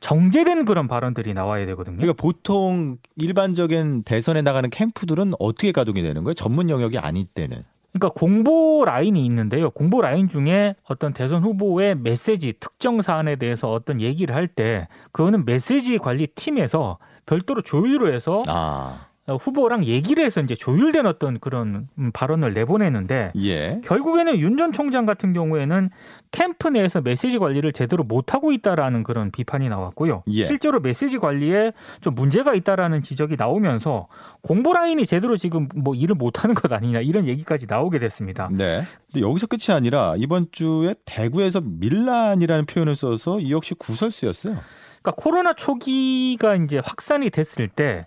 정제된 0.00 0.64
그런 0.64 0.86
발언들이 0.88 1.34
나와야 1.34 1.66
되거든요. 1.66 1.96
그러니까 1.96 2.20
보통 2.20 2.98
일반적인 3.16 4.04
대선에 4.04 4.42
나가는 4.42 4.68
캠프들은 4.70 5.32
어떻게 5.38 5.72
가동이 5.72 6.02
되는 6.02 6.22
거예요? 6.24 6.34
전문 6.34 6.70
영역이 6.70 6.98
아닐 6.98 7.24
때는. 7.26 7.64
그러니까 7.92 8.10
공보 8.18 8.84
라인이 8.86 9.24
있는데요. 9.26 9.70
공보 9.70 10.00
라인 10.00 10.28
중에 10.28 10.76
어떤 10.84 11.12
대선 11.12 11.42
후보의 11.42 11.96
메시지 11.96 12.52
특정 12.60 13.02
사안에 13.02 13.34
대해서 13.36 13.68
어떤 13.70 14.00
얘기를 14.00 14.34
할 14.34 14.46
때 14.46 14.86
그거는 15.12 15.44
메시지 15.44 15.98
관리 15.98 16.28
팀에서 16.28 16.98
별도로 17.26 17.62
조율을 17.62 18.14
해서 18.14 18.42
아. 18.48 19.06
어, 19.30 19.36
후보랑 19.36 19.84
얘기를 19.84 20.24
해서 20.24 20.40
이제 20.40 20.56
조율된 20.56 21.06
어떤 21.06 21.38
그런 21.38 21.88
음, 21.98 22.10
발언을 22.12 22.52
내보내는데 22.52 23.32
예. 23.36 23.80
결국에는 23.84 24.38
윤 24.38 24.56
전 24.60 24.72
총장 24.72 25.06
같은 25.06 25.32
경우에는 25.32 25.88
캠프 26.32 26.68
내에서 26.68 27.00
메시지 27.00 27.38
관리를 27.38 27.72
제대로 27.72 28.04
못 28.04 28.34
하고 28.34 28.52
있다라는 28.52 29.04
그런 29.04 29.30
비판이 29.30 29.70
나왔고요. 29.70 30.24
예. 30.28 30.44
실제로 30.44 30.80
메시지 30.80 31.18
관리에 31.18 31.72
좀 32.02 32.14
문제가 32.14 32.52
있다라는 32.54 33.00
지적이 33.00 33.36
나오면서 33.38 34.08
공보 34.42 34.74
라인이 34.74 35.06
제대로 35.06 35.36
지금 35.38 35.68
뭐 35.74 35.94
일을 35.94 36.14
못 36.16 36.42
하는 36.44 36.54
것 36.54 36.70
아니냐 36.70 37.00
이런 37.00 37.26
얘기까지 37.26 37.66
나오게 37.68 38.00
됐습니다. 38.00 38.50
네. 38.52 38.82
근데 39.06 39.26
여기서 39.26 39.46
끝이 39.46 39.74
아니라 39.74 40.14
이번 40.18 40.48
주에 40.52 40.94
대구에서 41.06 41.62
밀란이라는 41.64 42.66
표현을 42.66 42.96
써서 42.96 43.40
이 43.40 43.52
역시 43.52 43.74
구설수였어요. 43.74 44.58
그러니까 45.00 45.12
코로나 45.22 45.54
초기가 45.54 46.56
이제 46.56 46.82
확산이 46.84 47.30
됐을 47.30 47.68
때 47.68 48.04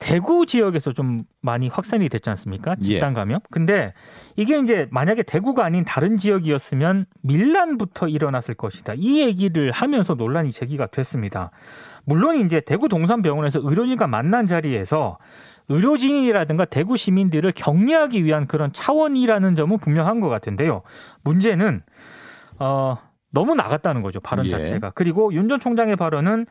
대구 0.00 0.46
지역에서 0.46 0.92
좀 0.92 1.24
많이 1.42 1.68
확산이 1.68 2.08
됐지 2.08 2.30
않습니까? 2.30 2.74
예. 2.80 2.84
집단 2.84 3.12
감염. 3.12 3.38
근데 3.50 3.92
이게 4.34 4.58
이제 4.58 4.88
만약에 4.90 5.22
대구가 5.22 5.64
아닌 5.64 5.84
다른 5.84 6.16
지역이었으면 6.16 7.04
밀란부터 7.20 8.08
일어났을 8.08 8.54
것이다. 8.54 8.94
이 8.96 9.20
얘기를 9.20 9.70
하면서 9.70 10.14
논란이 10.14 10.52
제기가 10.52 10.86
됐습니다. 10.86 11.50
물론 12.04 12.36
이제 12.36 12.60
대구 12.60 12.88
동산병원에서 12.88 13.60
의료진과 13.62 14.06
만난 14.06 14.46
자리에서 14.46 15.18
의료진이라든가 15.68 16.64
대구 16.64 16.96
시민들을 16.96 17.52
격려하기 17.52 18.24
위한 18.24 18.46
그런 18.46 18.72
차원이라는 18.72 19.54
점은 19.54 19.78
분명한 19.78 20.20
것 20.20 20.30
같은데요. 20.30 20.82
문제는 21.22 21.82
어 22.58 22.98
너무 23.30 23.54
나갔다는 23.54 24.02
거죠 24.02 24.20
발언 24.20 24.46
예. 24.46 24.50
자체가. 24.50 24.90
그리고 24.94 25.32
윤 25.32 25.48
전 25.48 25.58
총장의 25.60 25.96
발언은 25.96 26.46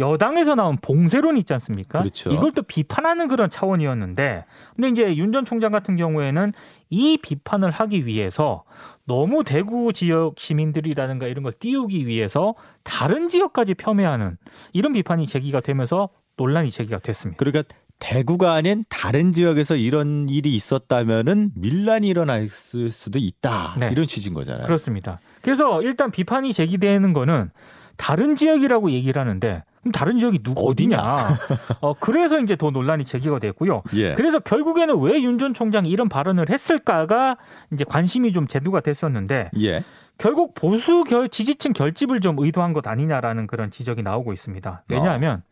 여당에서 0.00 0.54
나온 0.54 0.78
봉쇄론 0.80 1.36
있지 1.36 1.52
않습니까? 1.52 2.00
그렇죠. 2.00 2.30
이걸 2.30 2.52
또 2.52 2.62
비판하는 2.62 3.28
그런 3.28 3.50
차원이었는데, 3.50 4.44
근데 4.74 4.88
이제 4.88 5.16
윤 5.16 5.32
전 5.32 5.44
총장 5.44 5.70
같은 5.72 5.96
경우에는 5.96 6.52
이 6.88 7.18
비판을 7.18 7.70
하기 7.70 8.06
위해서 8.06 8.64
너무 9.04 9.44
대구 9.44 9.92
지역 9.92 10.38
시민들이라든가 10.38 11.26
이런 11.26 11.42
걸 11.42 11.52
띄우기 11.52 12.06
위해서 12.06 12.54
다른 12.84 13.28
지역까지 13.28 13.74
폄훼하는 13.74 14.38
이런 14.72 14.92
비판이 14.92 15.26
제기가 15.26 15.60
되면서 15.60 16.08
논란이 16.36 16.70
제기가 16.70 16.98
됐습니다. 16.98 17.36
그러니까 17.38 17.62
대구가 18.06 18.54
아닌 18.54 18.84
다른 18.88 19.30
지역에서 19.30 19.76
이런 19.76 20.28
일이 20.28 20.54
있었다면은 20.56 21.50
밀란이 21.54 22.08
일어났을 22.08 22.90
수도 22.90 23.20
있다. 23.20 23.76
네. 23.78 23.90
이런 23.92 24.08
취지인 24.08 24.34
거잖아요. 24.34 24.66
그렇습니다. 24.66 25.20
그래서 25.40 25.80
일단 25.82 26.10
비판이 26.10 26.52
제기되는 26.52 27.12
거는 27.12 27.50
다른 27.96 28.34
지역이라고 28.34 28.90
얘기를 28.90 29.20
하는데 29.20 29.62
그럼 29.82 29.92
다른 29.92 30.18
지역이 30.18 30.42
누구 30.42 30.68
어디냐? 30.68 30.98
어디냐? 30.98 31.38
어, 31.80 31.94
그래서 31.94 32.40
이제 32.40 32.56
더 32.56 32.70
논란이 32.70 33.04
제기가 33.04 33.38
됐고요. 33.38 33.82
예. 33.94 34.14
그래서 34.14 34.40
결국에는 34.40 34.98
왜 34.98 35.22
윤 35.22 35.38
전 35.38 35.54
총장이 35.54 35.88
이런 35.88 36.08
발언을 36.08 36.50
했을까가 36.50 37.36
이제 37.72 37.84
관심이 37.84 38.32
좀 38.32 38.48
제도가 38.48 38.80
됐었는데 38.80 39.50
예. 39.60 39.82
결국 40.18 40.54
보수 40.54 41.04
결, 41.04 41.28
지지층 41.28 41.72
결집을 41.72 42.20
좀 42.20 42.36
의도한 42.38 42.72
것 42.72 42.86
아니냐라는 42.88 43.46
그런 43.46 43.70
지적이 43.70 44.02
나오고 44.02 44.32
있습니다. 44.32 44.84
왜냐하면 44.88 45.42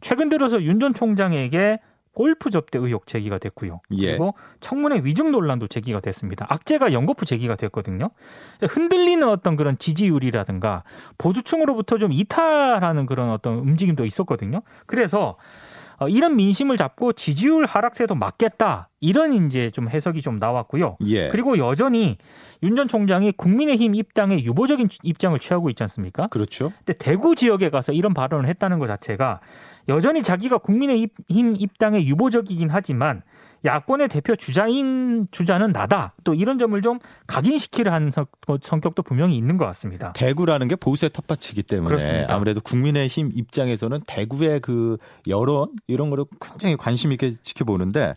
최근 0.00 0.28
들어서 0.30 0.62
윤 0.62 0.80
전 0.80 0.94
총장에게 0.94 1.80
골프 2.12 2.50
접대 2.50 2.78
의혹 2.78 3.06
제기가 3.06 3.38
됐고요. 3.38 3.80
예. 3.92 4.06
그리고 4.08 4.34
청문회 4.60 5.02
위증 5.04 5.30
논란도 5.30 5.68
제기가 5.68 6.00
됐습니다. 6.00 6.46
악재가 6.48 6.92
연거푸 6.92 7.24
제기가 7.24 7.56
됐거든요. 7.56 8.10
흔들리는 8.60 9.26
어떤 9.28 9.56
그런 9.56 9.78
지지율이라든가 9.78 10.84
보수층으로부터 11.18 11.98
좀 11.98 12.12
이탈하는 12.12 13.06
그런 13.06 13.30
어떤 13.30 13.58
움직임도 13.58 14.04
있었거든요. 14.04 14.62
그래서 14.86 15.36
어, 16.00 16.08
이런 16.08 16.36
민심을 16.36 16.76
잡고 16.76 17.12
지지율 17.14 17.66
하락세도 17.66 18.14
막겠다. 18.14 18.88
이런 19.00 19.46
이제 19.46 19.70
좀 19.70 19.88
해석이 19.88 20.22
좀 20.22 20.38
나왔고요. 20.38 20.96
예. 21.06 21.28
그리고 21.28 21.58
여전히 21.58 22.16
윤 22.62 22.76
전 22.76 22.86
총장이 22.88 23.32
국민의힘 23.32 23.94
입당에 23.94 24.42
유보적인 24.42 24.88
입장을 25.02 25.36
취하고 25.38 25.70
있지 25.70 25.82
않습니까? 25.82 26.28
그렇죠. 26.28 26.72
근데 26.84 26.92
대구 26.98 27.34
지역에 27.34 27.70
가서 27.70 27.92
이런 27.92 28.14
발언을 28.14 28.48
했다는 28.48 28.78
것 28.78 28.86
자체가 28.86 29.40
여전히 29.88 30.22
자기가 30.22 30.58
국민의힘 30.58 31.56
입당에 31.56 32.04
유보적이긴 32.04 32.68
하지만 32.70 33.22
야권의 33.64 34.08
대표 34.08 34.36
주자인 34.36 35.26
주자는 35.30 35.72
나다. 35.72 36.14
또 36.24 36.34
이런 36.34 36.58
점을 36.58 36.80
좀 36.82 36.98
각인시키려 37.26 37.92
하는 37.92 38.12
성격도 38.62 39.02
분명히 39.02 39.36
있는 39.36 39.56
것 39.56 39.66
같습니다. 39.66 40.12
대구라는 40.12 40.68
게 40.68 40.76
보수의 40.76 41.10
텃밭이기 41.10 41.64
때문에 41.64 41.88
그렇습니다. 41.88 42.34
아무래도 42.34 42.60
국민의힘 42.60 43.30
입장에서는 43.34 44.00
대구의 44.06 44.60
그 44.60 44.98
여론 45.26 45.72
이런 45.86 46.10
거를 46.10 46.24
굉장히 46.40 46.76
관심 46.76 47.12
있게 47.12 47.34
지켜보는데 47.42 48.16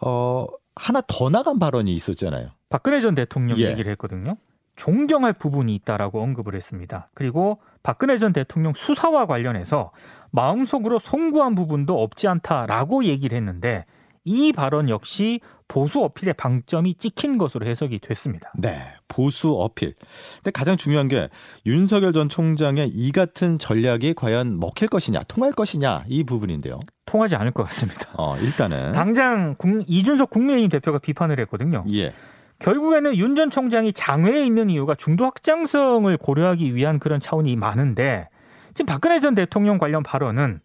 어 0.00 0.46
하나 0.74 1.00
더 1.06 1.30
나간 1.30 1.58
발언이 1.58 1.94
있었잖아요. 1.94 2.50
박근혜 2.68 3.00
전 3.00 3.14
대통령 3.14 3.58
예. 3.58 3.70
얘기를 3.70 3.90
했거든요. 3.92 4.36
존경할 4.74 5.32
부분이 5.32 5.74
있다라고 5.76 6.20
언급을 6.20 6.54
했습니다. 6.54 7.08
그리고 7.14 7.60
박근혜 7.82 8.18
전 8.18 8.32
대통령 8.32 8.74
수사와 8.74 9.26
관련해서 9.26 9.92
마음속으로 10.32 10.98
송구한 10.98 11.54
부분도 11.54 12.02
없지 12.02 12.28
않다라고 12.28 13.04
얘기를 13.04 13.36
했는데 13.36 13.86
이 14.26 14.52
발언 14.52 14.88
역시 14.90 15.40
보수 15.68 16.02
어필의 16.04 16.34
방점이 16.34 16.94
찍힌 16.94 17.38
것으로 17.38 17.64
해석이 17.66 18.00
됐습니다. 18.00 18.52
네, 18.58 18.82
보수 19.08 19.52
어필. 19.52 19.94
근데 20.36 20.50
가장 20.50 20.76
중요한 20.76 21.06
게 21.08 21.28
윤석열 21.64 22.12
전 22.12 22.28
총장의 22.28 22.88
이 22.88 23.12
같은 23.12 23.58
전략이 23.58 24.14
과연 24.14 24.58
먹힐 24.60 24.88
것이냐, 24.88 25.22
통할 25.28 25.52
것이냐 25.52 26.04
이 26.08 26.24
부분인데요. 26.24 26.78
통하지 27.06 27.36
않을 27.36 27.52
것 27.52 27.62
같습니다. 27.64 28.10
어, 28.18 28.36
일단은 28.38 28.92
당장 28.92 29.54
국- 29.58 29.84
이준석 29.86 30.30
국민의힘 30.30 30.70
대표가 30.70 30.98
비판을 30.98 31.38
했거든요. 31.40 31.84
예, 31.92 32.12
결국에는 32.58 33.16
윤 33.16 33.34
전 33.36 33.50
총장이 33.50 33.92
장외에 33.92 34.44
있는 34.44 34.70
이유가 34.70 34.94
중도 34.96 35.24
확장성을 35.26 36.16
고려하기 36.16 36.74
위한 36.74 36.98
그런 36.98 37.20
차원이 37.20 37.54
많은데 37.54 38.28
지금 38.74 38.86
박근혜 38.86 39.20
전 39.20 39.34
대통령 39.34 39.78
관련 39.78 40.02
발언은 40.02 40.60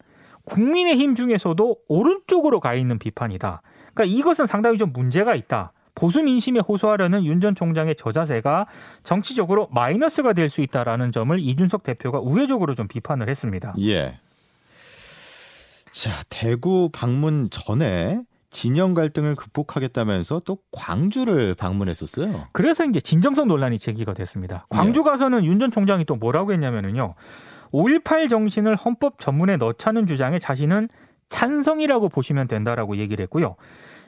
국민의힘 0.51 1.15
중에서도 1.15 1.77
오른쪽으로 1.87 2.59
가 2.59 2.73
있는 2.75 2.99
비판이다. 2.99 3.61
그러니까 3.93 4.17
이것은 4.17 4.45
상당히 4.45 4.77
좀 4.77 4.91
문제가 4.93 5.33
있다. 5.35 5.71
보수 5.95 6.21
민심에 6.23 6.59
호소하려는 6.59 7.25
윤 7.25 7.41
전 7.41 7.55
총장의 7.55 7.95
저자세가 7.95 8.65
정치적으로 9.03 9.67
마이너스가 9.71 10.33
될 10.33 10.49
수 10.49 10.61
있다라는 10.61 11.11
점을 11.11 11.37
이준석 11.39 11.83
대표가 11.83 12.19
우회적으로 12.19 12.75
좀 12.75 12.87
비판을 12.87 13.29
했습니다. 13.29 13.73
예. 13.79 14.19
자, 15.91 16.11
대구 16.29 16.89
방문 16.93 17.49
전에 17.49 18.21
진영 18.49 18.93
갈등을 18.93 19.35
극복하겠다면서 19.35 20.41
또 20.45 20.57
광주를 20.71 21.55
방문했었어요. 21.55 22.47
그래서 22.51 22.85
이제 22.85 22.99
진정성 22.99 23.47
논란이 23.47 23.79
제기가 23.79 24.13
됐습니다. 24.13 24.65
광주 24.69 25.03
가서는 25.03 25.45
윤 25.45 25.59
전 25.59 25.71
총장이 25.71 26.03
또 26.05 26.15
뭐라고 26.15 26.51
했냐면은요. 26.53 27.15
5.18 27.73 28.29
정신을 28.29 28.75
헌법 28.75 29.19
전문에 29.19 29.57
넣자는 29.57 30.07
주장에 30.07 30.39
자신은 30.39 30.89
찬성이라고 31.29 32.09
보시면 32.09 32.47
된다라고 32.47 32.97
얘기를 32.97 33.23
했고요. 33.23 33.55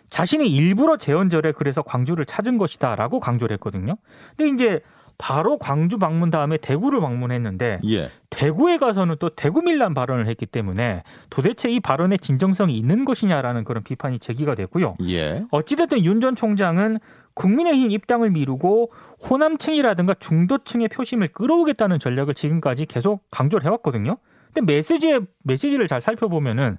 자신이 0.10 0.48
일부러 0.48 0.98
재헌절에 0.98 1.54
그래서 1.54 1.82
광주를 1.82 2.26
찾은 2.26 2.58
것이다라고 2.58 3.20
강조를 3.20 3.54
했거든요. 3.56 3.96
근데 4.38 4.54
이제 4.54 4.82
바로 5.18 5.58
광주 5.58 5.98
방문 6.00 6.30
다음에 6.30 6.58
대구를 6.58 7.00
방문했는데 7.02 7.80
예. 7.88 8.10
대구에 8.30 8.78
가서는 8.78 9.18
또 9.20 9.30
대구 9.30 9.62
밀란 9.62 9.94
발언을 9.94 10.28
했기 10.28 10.46
때문에 10.46 11.04
도대체 11.30 11.70
이 11.72 11.80
발언에 11.80 12.18
진정성이 12.18 12.78
있는 12.78 13.06
것이냐라는 13.06 13.64
그런 13.64 13.84
비판이 13.84 14.20
제기가 14.20 14.56
됐고요. 14.56 14.96
예. 15.08 15.44
어찌됐든 15.52 16.04
윤 16.04 16.20
전 16.20 16.36
총장은 16.36 17.00
국민의힘 17.34 17.92
입당을 17.92 18.30
미루고 18.32 18.92
호남층이라든가 19.30 20.16
중도층의 20.20 20.88
표심을 20.90 21.30
끌어오겠다는 21.30 22.00
전략을 22.00 22.34
지금까지 22.34 22.86
계속 22.86 23.24
강조를 23.32 23.66
해왔거든요. 23.66 24.18
근데 24.54 24.74
메시지의 24.74 25.22
메시지를 25.44 25.88
잘 25.88 26.00
살펴보면은 26.00 26.78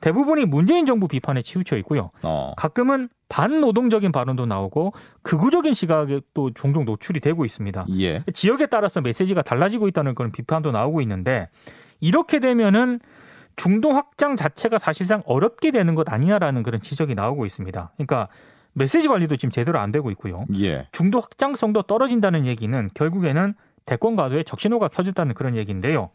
대부분이 0.00 0.46
문재인 0.46 0.84
정부 0.84 1.06
비판에 1.08 1.42
치우쳐 1.42 1.76
있고요. 1.78 2.10
어. 2.24 2.52
가끔은 2.56 3.08
반노동적인 3.32 4.12
발언도 4.12 4.44
나오고 4.44 4.92
극우적인 5.22 5.72
시각에 5.72 6.20
또 6.34 6.50
종종 6.52 6.84
노출이 6.84 7.20
되고 7.20 7.46
있습니다. 7.46 7.86
예. 7.98 8.22
지역에 8.34 8.66
따라서 8.66 9.00
메시지가 9.00 9.40
달라지고 9.40 9.88
있다는 9.88 10.14
그런 10.14 10.32
비판도 10.32 10.70
나오고 10.70 11.00
있는데 11.00 11.48
이렇게 12.00 12.40
되면은 12.40 13.00
중도 13.56 13.92
확장 13.92 14.36
자체가 14.36 14.76
사실상 14.76 15.22
어렵게 15.24 15.70
되는 15.70 15.94
것 15.94 16.12
아니냐라는 16.12 16.62
그런 16.62 16.82
지적이 16.82 17.14
나오고 17.14 17.46
있습니다. 17.46 17.92
그러니까 17.96 18.28
메시지 18.74 19.08
관리도 19.08 19.36
지금 19.36 19.50
제대로 19.50 19.78
안 19.78 19.92
되고 19.92 20.10
있고요. 20.10 20.44
예. 20.60 20.86
중도 20.92 21.18
확장성도 21.18 21.82
떨어진다는 21.82 22.44
얘기는 22.44 22.88
결국에는 22.92 23.54
대권 23.86 24.14
가도에 24.14 24.42
적신호가 24.42 24.88
켜졌다는 24.88 25.34
그런 25.34 25.56
얘기인데요. 25.56 26.10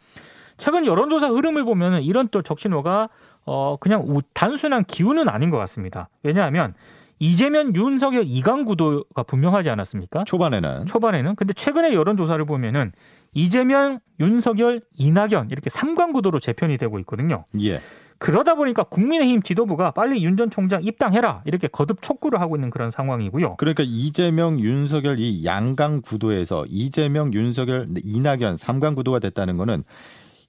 최근 0.57 0.85
여론조사 0.85 1.29
흐름을 1.29 1.63
보면 1.65 2.03
이런 2.03 2.27
또 2.27 2.43
적신호가 2.43 3.09
어 3.45 3.77
그냥 3.79 4.03
우- 4.05 4.21
단순한 4.33 4.85
기운은 4.85 5.29
아닌 5.29 5.49
것 5.49 5.57
같습니다. 5.57 6.09
왜냐하면 6.21 6.73
이재명, 7.19 7.73
윤석열, 7.75 8.25
이강 8.27 8.65
구도가 8.65 9.23
분명하지 9.23 9.69
않았습니까? 9.69 10.23
초반에는 10.25 10.85
초반에는 10.85 11.35
근데 11.35 11.53
최근에 11.53 11.93
여론조사를 11.93 12.43
보면은 12.45 12.91
이재명, 13.33 13.99
윤석열, 14.19 14.81
이낙연 14.95 15.49
이렇게 15.51 15.69
삼관 15.69 16.13
구도로 16.13 16.39
재편이 16.39 16.77
되고 16.77 16.99
있거든요. 16.99 17.45
예. 17.61 17.79
그러다 18.19 18.55
보니까 18.55 18.83
국민의힘 18.83 19.43
지도부가 19.43 19.91
빨리 19.91 20.23
윤 20.23 20.37
전 20.37 20.49
총장 20.49 20.83
입당해라 20.83 21.41
이렇게 21.45 21.67
거듭 21.67 22.01
촉구를 22.01 22.41
하고 22.41 22.55
있는 22.55 22.69
그런 22.71 22.89
상황이고요. 22.91 23.57
그러니까 23.57 23.83
이재명, 23.85 24.59
윤석열 24.59 25.19
이 25.19 25.45
양강 25.45 26.01
구도에서 26.01 26.65
이재명, 26.67 27.33
윤석열, 27.33 27.85
이낙연 28.03 28.55
삼강 28.57 28.95
구도가 28.95 29.19
됐다는 29.19 29.57
거는 29.57 29.83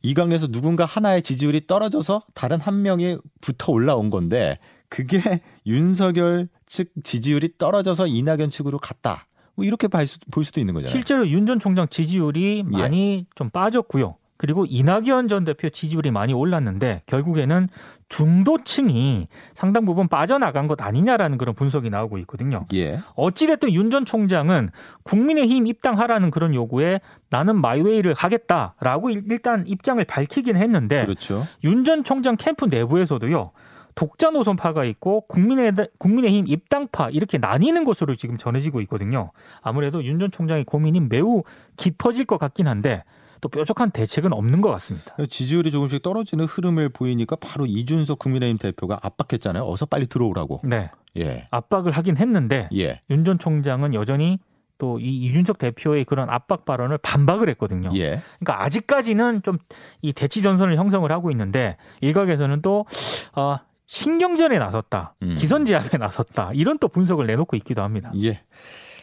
이강에서 0.02 0.46
누군가 0.48 0.85
하나의 0.85 1.22
지지율이 1.22 1.66
떨어져서 1.66 2.22
다른 2.35 2.61
한 2.61 2.83
명이 2.83 3.18
붙어 3.40 3.72
올라온 3.72 4.11
건데 4.11 4.57
그게 4.88 5.20
윤석열 5.66 6.48
측 6.66 6.90
지지율이 7.05 7.51
떨어져서 7.59 8.07
이낙연 8.07 8.51
측으로 8.51 8.79
갔다. 8.79 9.27
뭐 9.55 9.64
이렇게 9.64 9.88
볼, 9.88 10.07
수, 10.07 10.18
수도 10.44 10.61
있는 10.61 10.74
거잖아요. 10.74 10.90
실제로 10.92 11.27
윤 11.29 11.46
전 11.46 11.59
총장 11.59 11.88
지지율이 11.88 12.64
예. 12.72 12.77
많이 12.79 13.27
좀 13.35 13.51
빠졌고요. 13.51 14.16
그리고 14.37 14.64
이낙연 14.68 15.27
전 15.29 15.44
대표 15.44 15.68
지지율이 15.68 16.12
많이 16.12 16.33
올랐는데 16.33 17.03
결국에는 17.07 17.68
중도층이 18.09 19.27
상당 19.55 19.85
부분 19.85 20.07
빠져나간 20.09 20.68
것 20.68 20.81
아니냐라는 20.81 21.38
그런 21.38 21.55
분석이 21.55 21.90
나오고 21.90 22.18
있거든요. 22.18 22.64
예. 22.74 23.01
어찌됐든 23.16 23.72
윤 23.72 23.88
전 23.90 24.05
총장은 24.05 24.70
국민의힘 25.03 25.66
입당하라는 25.66 26.31
그런 26.31 26.55
요구에 26.55 27.01
나는 27.31 27.59
마이웨이를 27.61 28.14
하겠다라고 28.14 29.11
일- 29.11 29.24
일단 29.31 29.66
입장을 29.66 30.03
밝히긴 30.05 30.57
했는데 30.57 31.05
그렇죠. 31.05 31.46
윤 31.64 31.85
전 31.85 32.05
총장 32.05 32.37
캠프 32.37 32.66
내부에서도요. 32.66 33.51
독자 33.98 34.30
노선파가 34.30 34.84
있고 34.84 35.22
국민의, 35.22 35.72
국민의힘 35.98 36.46
입당파 36.46 37.11
이렇게 37.11 37.37
나뉘는 37.37 37.82
것으로 37.82 38.14
지금 38.14 38.37
전해지고 38.38 38.80
있거든요. 38.82 39.32
아무래도 39.61 40.04
윤 40.04 40.20
전 40.20 40.30
총장의 40.30 40.64
고민이 40.66 41.00
매우 41.00 41.42
깊어질 41.76 42.24
것 42.24 42.38
같긴 42.38 42.68
한데 42.68 43.02
또 43.40 43.48
뾰족한 43.48 43.90
대책은 43.90 44.32
없는 44.32 44.61
것 44.61 44.70
같습니다. 44.70 45.16
지지율이 45.28 45.72
조금씩 45.72 46.00
떨어지는 46.02 46.44
흐름을 46.44 46.90
보이니까 46.90 47.34
바로 47.40 47.66
이준석 47.66 48.20
국민의힘 48.20 48.58
대표가 48.58 49.00
압박했잖아요. 49.02 49.64
어서 49.68 49.84
빨리 49.84 50.06
들어오라고. 50.06 50.61
네. 50.62 50.90
예. 51.16 51.48
압박을 51.50 51.90
하긴 51.90 52.18
했는데 52.18 52.68
예. 52.76 53.00
윤전 53.11 53.40
총장은 53.40 53.94
여전히 53.94 54.38
또 54.78 54.98
이 55.00 55.24
이준석 55.26 55.58
대표의 55.58 56.04
그런 56.04 56.30
압박 56.30 56.64
발언을 56.64 56.98
반박을 56.98 57.48
했거든요. 57.48 57.90
예. 57.96 58.22
그러니까 58.38 58.62
아직까지는 58.62 59.42
좀 59.42 59.58
이 60.02 60.12
대치 60.12 60.40
전선을 60.42 60.76
형성을 60.76 61.11
하고 61.11 61.32
있는데 61.32 61.76
일각에서는 62.00 62.62
또 62.62 62.87
어, 63.34 63.56
신경전에 63.88 64.59
나섰다, 64.59 65.14
음. 65.22 65.35
기선제압에 65.35 65.96
나섰다 65.98 66.53
이런 66.55 66.79
또 66.79 66.88
분석을 66.88 67.27
내놓고 67.27 67.57
있기도 67.57 67.83
합니다. 67.83 68.12
예. 68.22 68.42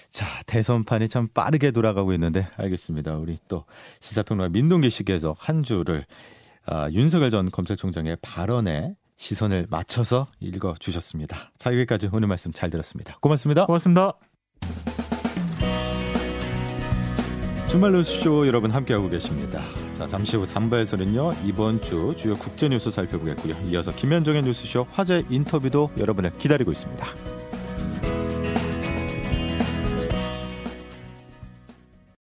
자, 0.10 0.26
대선판이 0.46 1.10
참 1.10 1.28
빠르게 1.28 1.72
돌아가고 1.72 2.14
있는데 2.14 2.48
알겠습니다. 2.56 3.18
우리 3.18 3.38
또 3.50 3.66
시사평론가 4.00 4.52
민동기 4.54 4.90
씨께서 4.90 5.36
한 5.38 5.64
주를 5.64 6.06
아, 6.68 6.90
윤석열 6.92 7.32
전 7.32 7.52
검찰총장의 7.52 8.18
발언에 8.22 8.96
시선을 9.18 9.68
맞춰서 9.70 10.28
읽어 10.40 10.76
주셨습니다. 10.80 11.52
자, 11.58 11.74
여기까지 11.74 12.10
오늘 12.14 12.28
말씀 12.28 12.54
잘 12.54 12.70
들었습니다. 12.70 13.18
고맙습니다. 13.22 13.66
고맙습니다. 13.66 14.14
주말 17.68 17.92
뉴스쇼 17.92 18.48
여러분 18.48 18.72
함께하고 18.72 19.10
계십니다. 19.10 19.64
자, 19.92 20.08
잠시 20.08 20.38
후 20.38 20.46
3부에서는요, 20.46 21.36
이번 21.46 21.82
주 21.82 22.14
주요 22.16 22.36
국제 22.36 22.70
뉴스 22.70 22.90
살펴보겠고요. 22.92 23.56
이어서 23.70 23.92
김현정의 23.92 24.44
뉴스쇼 24.44 24.88
화제 24.92 25.26
인터뷰도 25.30 25.92
여러분을 25.98 26.32
기다리고 26.38 26.72
있습니다. 26.72 27.08